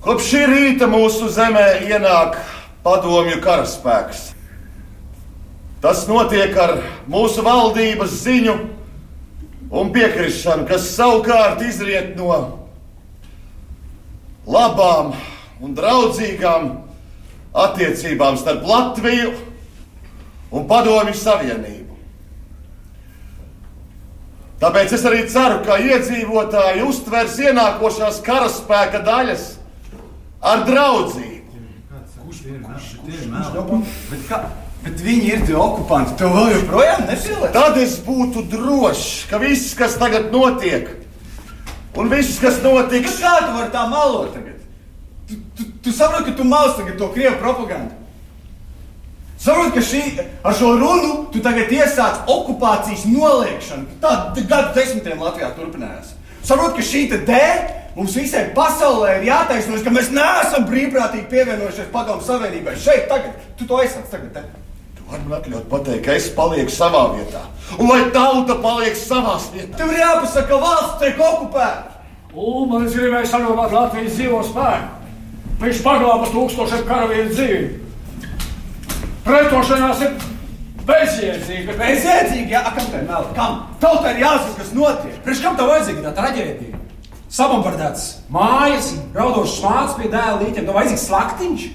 Kopš 0.01 0.27
šī 0.31 0.41
rīta 0.49 0.89
mūsu 0.89 1.29
zemē 1.33 1.81
ienāk 1.89 2.37
padomju 2.85 3.41
karaspēks. 3.41 4.31
Tas 5.81 6.05
notiek 6.09 6.53
ar 6.61 6.75
mūsu 7.09 7.41
valdības 7.45 8.13
ziņu 8.21 8.55
un 9.73 9.91
piekrišanu, 9.93 10.67
kas 10.69 10.89
savukārt 10.93 11.61
izriet 11.65 12.13
no 12.17 12.37
labām 14.45 15.13
un 15.61 15.73
draudzīgām 15.77 16.71
attiecībām 17.53 18.37
starp 18.37 18.65
Latviju 18.67 19.33
un 20.51 20.67
Padomju 20.69 21.17
Savienību. 21.17 21.80
Tāpēc 24.61 24.91
es 24.93 25.03
arī 25.09 25.23
ceru, 25.31 25.61
ka 25.65 25.79
iedzīvotāji 25.81 26.83
uztvers 26.85 27.37
ienākošās 27.41 28.19
karaspēka 28.25 29.01
daļas 29.07 29.45
ar 30.51 30.65
draudzību. 30.67 31.39
Kurš 32.21 32.43
ir? 32.45 32.59
Bet 34.81 35.01
viņi 35.05 35.27
ir 35.29 35.43
tie 35.45 35.57
okupanti. 35.57 36.15
Tev 36.17 36.33
vēl 36.33 36.55
joprojām 36.55 37.03
nepilnīgi. 37.05 37.51
Tad 37.53 37.77
es 37.77 37.99
būtu 38.05 38.45
drošs, 38.49 39.09
ka 39.29 39.37
viss, 39.41 39.75
kas 39.77 39.97
tagad 40.01 40.31
notiek, 40.33 40.89
un 41.97 42.09
viss, 42.09 42.39
kas 42.41 42.57
notiks. 42.65 43.19
Kā 43.21 43.35
tu 43.45 43.51
vari 43.57 43.69
tā 43.73 43.85
malot 43.89 44.33
tagad? 44.33 44.57
Tu, 45.29 45.37
tu, 45.57 45.67
tu 45.85 45.93
saproti, 45.93 46.31
ka 46.31 46.37
tu 46.39 46.47
maus 46.49 46.73
tagad 46.79 46.97
to 47.01 47.09
krievu 47.13 47.37
propagandu. 47.41 48.00
Saprotu, 49.41 49.73
ka 49.79 49.81
šī, 49.81 50.01
ar 50.45 50.53
šo 50.53 50.75
runu 50.77 51.13
tu 51.33 51.41
tagad 51.41 51.71
iesāc 51.73 52.27
okupācijas 52.29 53.07
noliekšanu. 53.09 53.99
Tā 54.01 54.15
gadu 54.37 54.75
desmitiem 54.77 55.21
Latvijā 55.21 55.49
turpinājās. 55.57 56.13
Saprotu, 56.45 56.77
ka 56.77 56.85
šī 56.85 57.07
D 57.25 57.37
Mums 57.91 58.13
visai 58.15 58.45
pasaulē 58.55 59.17
ir 59.17 59.25
jātaisnojas, 59.27 59.83
ka 59.83 59.91
mēs 59.91 60.11
neesam 60.15 60.63
brīvprātīgi 60.69 61.27
pievienojušies 61.31 61.89
Padomu 61.91 62.23
Savienībai. 62.23 62.77
Šeit, 62.79 63.09
tagad, 63.09 63.35
tu 63.59 63.67
to 63.67 63.81
aizsāc 63.81 64.07
tagad. 64.13 64.29
Te. 64.31 64.43
Tu 64.95 65.07
vari 65.09 65.25
man 65.25 65.41
atļaut 65.41 65.65
pateikt, 65.71 66.05
ka 66.05 66.15
es 66.15 66.29
palieku 66.37 66.71
savā 66.71 67.01
vietā, 67.17 67.41
un 67.75 67.91
lai 67.91 68.05
tauta 68.15 68.55
paliek 68.63 68.95
savā 68.95 69.35
vietā. 69.51 69.75
Tev 69.75 69.91
ir 69.91 69.99
jāpasaka, 70.05 70.47
ka 70.47 70.61
valsts 70.63 71.01
tiek 71.03 71.19
okupēta. 71.19 71.99
Ulmanis 72.31 72.95
gribēja 72.95 73.27
saglabāt 73.33 73.75
Latvijas 73.75 74.15
dzīvo 74.15 74.39
spēku. 74.47 75.15
Viņš 75.61 75.83
paglāba 75.83 76.31
tūkstošiem 76.31 76.87
karavīru 76.87 77.33
dzīvi. 77.35 77.65
Pretošanās 79.25 80.01
ir 80.05 80.13
bezjēdzīga. 80.87 81.75
Bezjēdzīgi, 81.79 82.53
jā, 82.55 82.61
A, 82.65 82.71
kam 82.75 82.87
tā 82.89 83.01
ir 83.01 83.09
melna? 83.09 83.33
Kam? 83.37 83.59
Tautai 83.83 84.15
ir 84.15 84.23
jāzina, 84.23 84.55
kas 84.57 84.71
notiek. 84.77 85.19
Priekš 85.25 85.43
kam 85.43 85.59
tev 85.59 85.69
vajadzīga 85.71 86.07
tā 86.07 86.13
traģēdija? 86.17 86.79
Sabombardēts 87.31 88.07
mājas, 88.33 88.89
raudošs 89.15 89.61
mākslas 89.63 89.93
pie 89.99 90.09
dēla 90.11 90.41
līķiem, 90.41 90.65
tev 90.65 90.75
vajadzīgs 90.75 91.05
slaktiņš. 91.07 91.67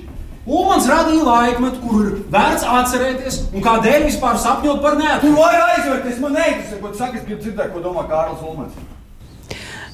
Ulmans 0.47 0.85
radīja 0.87 1.25
laikmetu, 1.27 1.81
kuru 1.83 2.03
ir 2.07 2.19
vērts 2.31 2.67
atcerēties, 2.71 3.39
un 3.55 3.65
kādēļ 3.65 4.05
vispār 4.07 4.37
sapņot 4.39 4.83
par 4.85 4.95
Tu 4.95 5.03
nētu. 5.03 5.33
vari 5.35 5.63
aizvērties, 5.73 6.21
man 6.23 6.37
neinteresē, 6.39 6.79
ko 6.83 6.93
tu 6.93 7.01
saki, 7.01 7.19
es 7.19 7.25
gribu 7.27 7.41
dzirdēt, 7.43 7.73
ko 7.73 7.83
domā 7.83 8.05
Kārlis 8.07 8.45
Ulmans. 8.47 8.77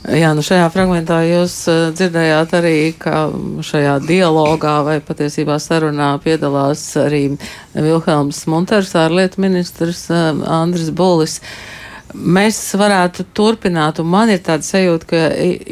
Jā, 0.02 0.32
nu 0.34 0.42
šajā 0.42 0.64
fragmentā 0.74 1.20
jūs 1.22 1.52
uh, 1.70 1.92
dzirdējāt 1.94 2.54
arī, 2.58 2.78
ka 2.98 3.28
šajā 3.62 4.00
dialogā 4.02 4.80
vai 4.82 4.96
patiesībā 4.98 5.60
sarunā 5.62 6.16
piedalās 6.24 6.82
arī 6.98 7.20
Vilhelms 7.76 8.40
Munters, 8.50 8.96
ārlietu 8.98 9.44
ministrs 9.44 10.08
uh, 10.10 10.32
Andris 10.50 10.90
Bulis. 10.90 11.38
Mēs 12.12 12.59
varētu 12.77 13.25
turpināt, 13.33 13.96
un 14.03 14.11
man 14.12 14.29
ir 14.29 14.42
tāda 14.44 14.66
sajūta, 14.66 15.07
ka 15.09 15.20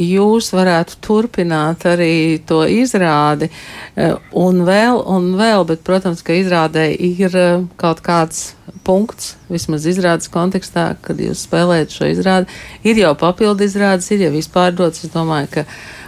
jūs 0.00 0.48
varētu 0.57 0.96
turpināt 1.05 1.85
arī 1.90 2.40
to 2.48 2.62
izrādi, 2.64 3.50
eh, 3.96 4.14
un 4.33 4.62
vēl, 4.64 5.03
un 5.05 5.35
vēl, 5.37 5.66
bet, 5.68 5.85
protams, 5.85 6.22
ka 6.24 6.33
izrādē 6.33 6.88
ir 6.96 7.37
eh, 7.37 7.66
kaut 7.76 8.00
kāds 8.00 8.55
punkts, 8.85 9.35
vismaz 9.53 9.85
izrādes 9.85 10.33
kontekstā, 10.33 10.94
kad 11.05 11.20
jūs 11.20 11.44
spēlējat 11.44 11.92
šo 11.92 12.09
izrādi. 12.09 12.48
Ir 12.88 13.03
jau 13.03 13.14
papildu 13.20 13.68
izrādes, 13.68 14.09
ir 14.11 14.24
jau 14.24 14.33
izpārdots. 14.40 15.05
Es 15.05 15.12
domāju, 15.12 15.50
ka 15.59 15.66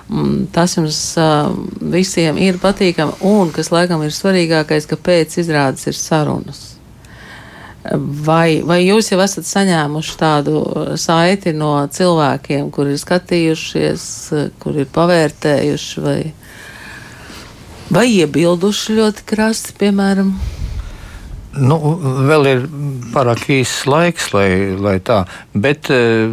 mm, 0.09 0.49
tas 0.55 0.79
jums 0.79 1.03
uh, 1.21 1.53
visiem 1.93 2.41
ir 2.41 2.61
patīkami, 2.63 3.21
un, 3.29 3.53
kas 3.53 3.73
laikam 3.75 4.05
ir 4.07 4.17
svarīgākais, 4.17 4.89
ka 4.89 4.97
pēc 4.97 5.43
izrādes 5.45 5.91
ir 5.91 5.99
sarunas. 5.99 6.72
Vai, 7.83 8.63
vai 8.63 8.79
jūs 8.85 9.09
jau 9.11 9.19
esat 9.25 9.47
saņēmuši 9.49 10.15
tādu 10.21 10.61
uh, 10.63 10.91
saiti 10.95 11.51
no 11.57 11.75
cilvēkiem, 11.91 12.69
kur 12.71 12.93
ir 12.93 13.01
skatījušies, 13.01 14.05
uh, 14.37 14.45
kur 14.63 14.79
ir 14.79 14.87
pavērtējuši 14.95 16.05
vai, 16.05 16.19
vai 17.91 18.05
iebilduši 18.13 18.99
ļoti 19.01 19.27
krasti, 19.33 19.75
piemēram? 19.83 20.31
Nu, 21.59 21.79
vēl 22.31 22.49
ir 22.53 22.63
pārāk 23.13 23.49
īsts 23.59 23.89
laiks, 23.91 24.31
lai, 24.33 24.47
lai 24.79 24.95
tā. 25.05 25.25
Bet 25.53 25.91
eh, 25.93 26.31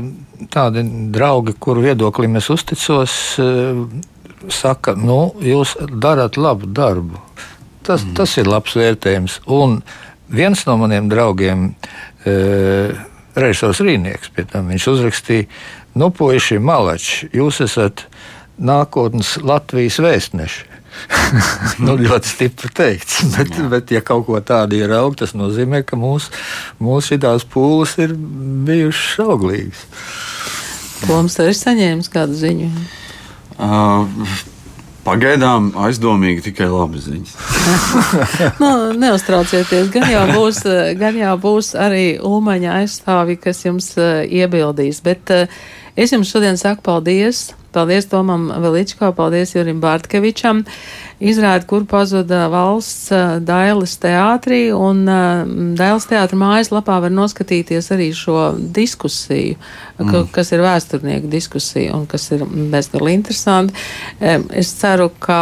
tādi 0.54 0.86
draugi, 1.12 1.58
kuru 1.60 1.84
viedoklim 1.84 2.38
es 2.40 2.48
uzticos, 2.54 3.16
saka, 4.48 4.94
nu, 4.96 5.20
jūs 5.44 5.76
darat 6.00 6.40
labu 6.40 6.70
darbu. 6.72 7.20
Tas, 7.84 8.06
mm. 8.06 8.14
tas 8.16 8.38
ir 8.38 8.48
labs 8.48 8.78
vērtējums. 8.80 9.42
Un 9.52 9.82
viens 10.30 10.66
no 10.68 10.78
maniem 10.78 11.10
draugiem, 11.12 11.70
eh, 12.26 12.96
režisors 13.36 13.82
Rīnieks, 13.84 14.34
tam 14.52 14.70
viņš 14.72 14.88
uzrakstīja, 14.94 15.48
nu, 16.00 16.10
puiši, 16.12 16.60
malači, 16.60 17.30
jūs 17.34 17.62
esat 17.66 18.06
nākotnes 18.60 19.38
Latvijas 19.42 20.00
vēstneši. 20.04 20.68
nu, 21.86 21.94
ļoti 22.02 22.28
stipri 22.28 22.72
teikts. 22.76 23.22
Bet, 23.36 23.54
bet, 23.72 23.92
ja 23.94 24.02
kaut 24.04 24.26
ko 24.28 24.40
tādu 24.44 24.80
ieraug, 24.80 25.16
tas 25.16 25.36
nozīmē, 25.38 25.84
ka 25.88 26.00
mūsu 26.00 26.34
mūs 26.82 27.12
šīs 27.12 27.46
pūles 27.54 27.96
ir 28.02 28.16
bijušas 28.68 29.22
auglīgas. 29.24 29.86
Toms, 31.06 31.38
ir 31.40 31.56
saņēmis 31.56 32.10
kādu 32.12 32.36
ziņu? 32.36 32.72
Uh, 33.60 34.10
Pagaidām 35.10 35.72
aizdomīgi 35.88 36.44
tikai 36.52 36.68
labi 36.70 37.02
ziņas. 37.02 37.32
nu, 38.62 38.72
neuztraucieties, 39.02 39.90
gan 39.94 40.06
jau, 40.12 40.26
būs, 40.36 40.62
gan 41.00 41.18
jau 41.18 41.34
būs 41.42 41.72
arī 41.82 42.04
Ulmaņa 42.22 42.76
aizstāvi, 42.84 43.40
kas 43.42 43.64
jums 43.66 43.96
uh, 43.98 44.22
iebildīs. 44.26 45.02
Bet 45.06 45.34
uh, 45.34 45.62
es 45.98 46.14
jums 46.14 46.30
šodien 46.30 46.62
saku 46.62 46.86
paldies. 46.86 47.48
Paldies 47.76 48.08
Tomam 48.10 48.48
Veličko, 48.64 49.12
paldies 49.18 49.54
Jurim 49.56 49.82
Bārtkevičam. 49.84 50.64
Izrāda, 51.20 51.66
kur 51.68 51.84
pazuda 51.90 52.46
valsts 52.50 53.12
uh, 53.12 53.38
Dailes 53.44 53.98
teātrī, 54.02 54.62
un 54.74 55.04
uh, 55.06 55.44
Dailes 55.78 56.08
teātra 56.10 56.40
mājaslapā 56.40 57.00
var 57.04 57.14
noskatīties 57.14 57.92
arī 57.96 58.10
šo 58.16 58.54
diskusiju, 58.58 59.60
mm. 60.00 60.10
ka, 60.10 60.24
kas 60.40 60.54
ir 60.56 60.64
vēsturnieku 60.66 61.30
diskusija 61.30 61.94
un 61.98 62.08
kas 62.10 62.32
ir 62.36 62.46
bezgalīgi 62.48 63.20
interesanti. 63.20 63.88
Um, 64.20 64.48
es 64.56 64.72
ceru, 64.80 65.12
ka 65.20 65.42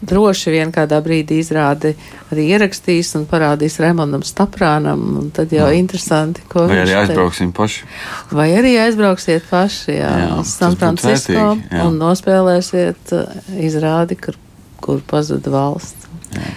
droši 0.00 0.54
vien 0.54 0.72
kādā 0.72 1.00
brīdī 1.04 1.40
izrādi 1.42 1.92
arī 2.32 2.46
ierakstīs 2.54 3.12
un 3.18 3.26
parādīs 3.30 3.78
Remondam 3.82 4.24
Staprānam, 4.26 5.30
tad 5.36 5.52
jau 5.52 5.68
Jā. 5.68 5.76
interesanti, 5.76 6.44
ko 6.48 6.64
Vai 6.64 6.80
viņš 6.80 6.84
arī 6.86 6.96
aizbrauksim 7.02 7.52
paši? 7.56 7.84
Vai 8.32 8.48
arī 8.56 8.74
aizbrauksiet 8.86 9.46
paši 9.50 9.98
jā, 9.98 10.10
Jā, 10.24 10.32
uz 10.40 10.54
San 10.56 10.78
Francisco 10.80 11.36
vērtīgi, 11.36 11.70
jā. 11.76 11.84
un 11.86 12.00
nospēlēsiet 12.00 13.14
uh, 13.16 13.38
izrādi, 13.60 14.18
kur, 14.20 14.40
kur 14.80 15.04
pazuda 15.10 15.52
valsts. 15.52 16.08
Jā. 16.34 16.50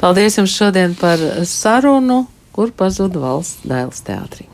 Paldies 0.00 0.38
jums 0.40 0.54
šodien 0.56 0.96
par 0.98 1.20
sarunu, 1.46 2.24
kur 2.56 2.72
pazuda 2.74 3.20
valsts 3.22 3.68
dēls 3.68 4.02
teātrī. 4.06 4.49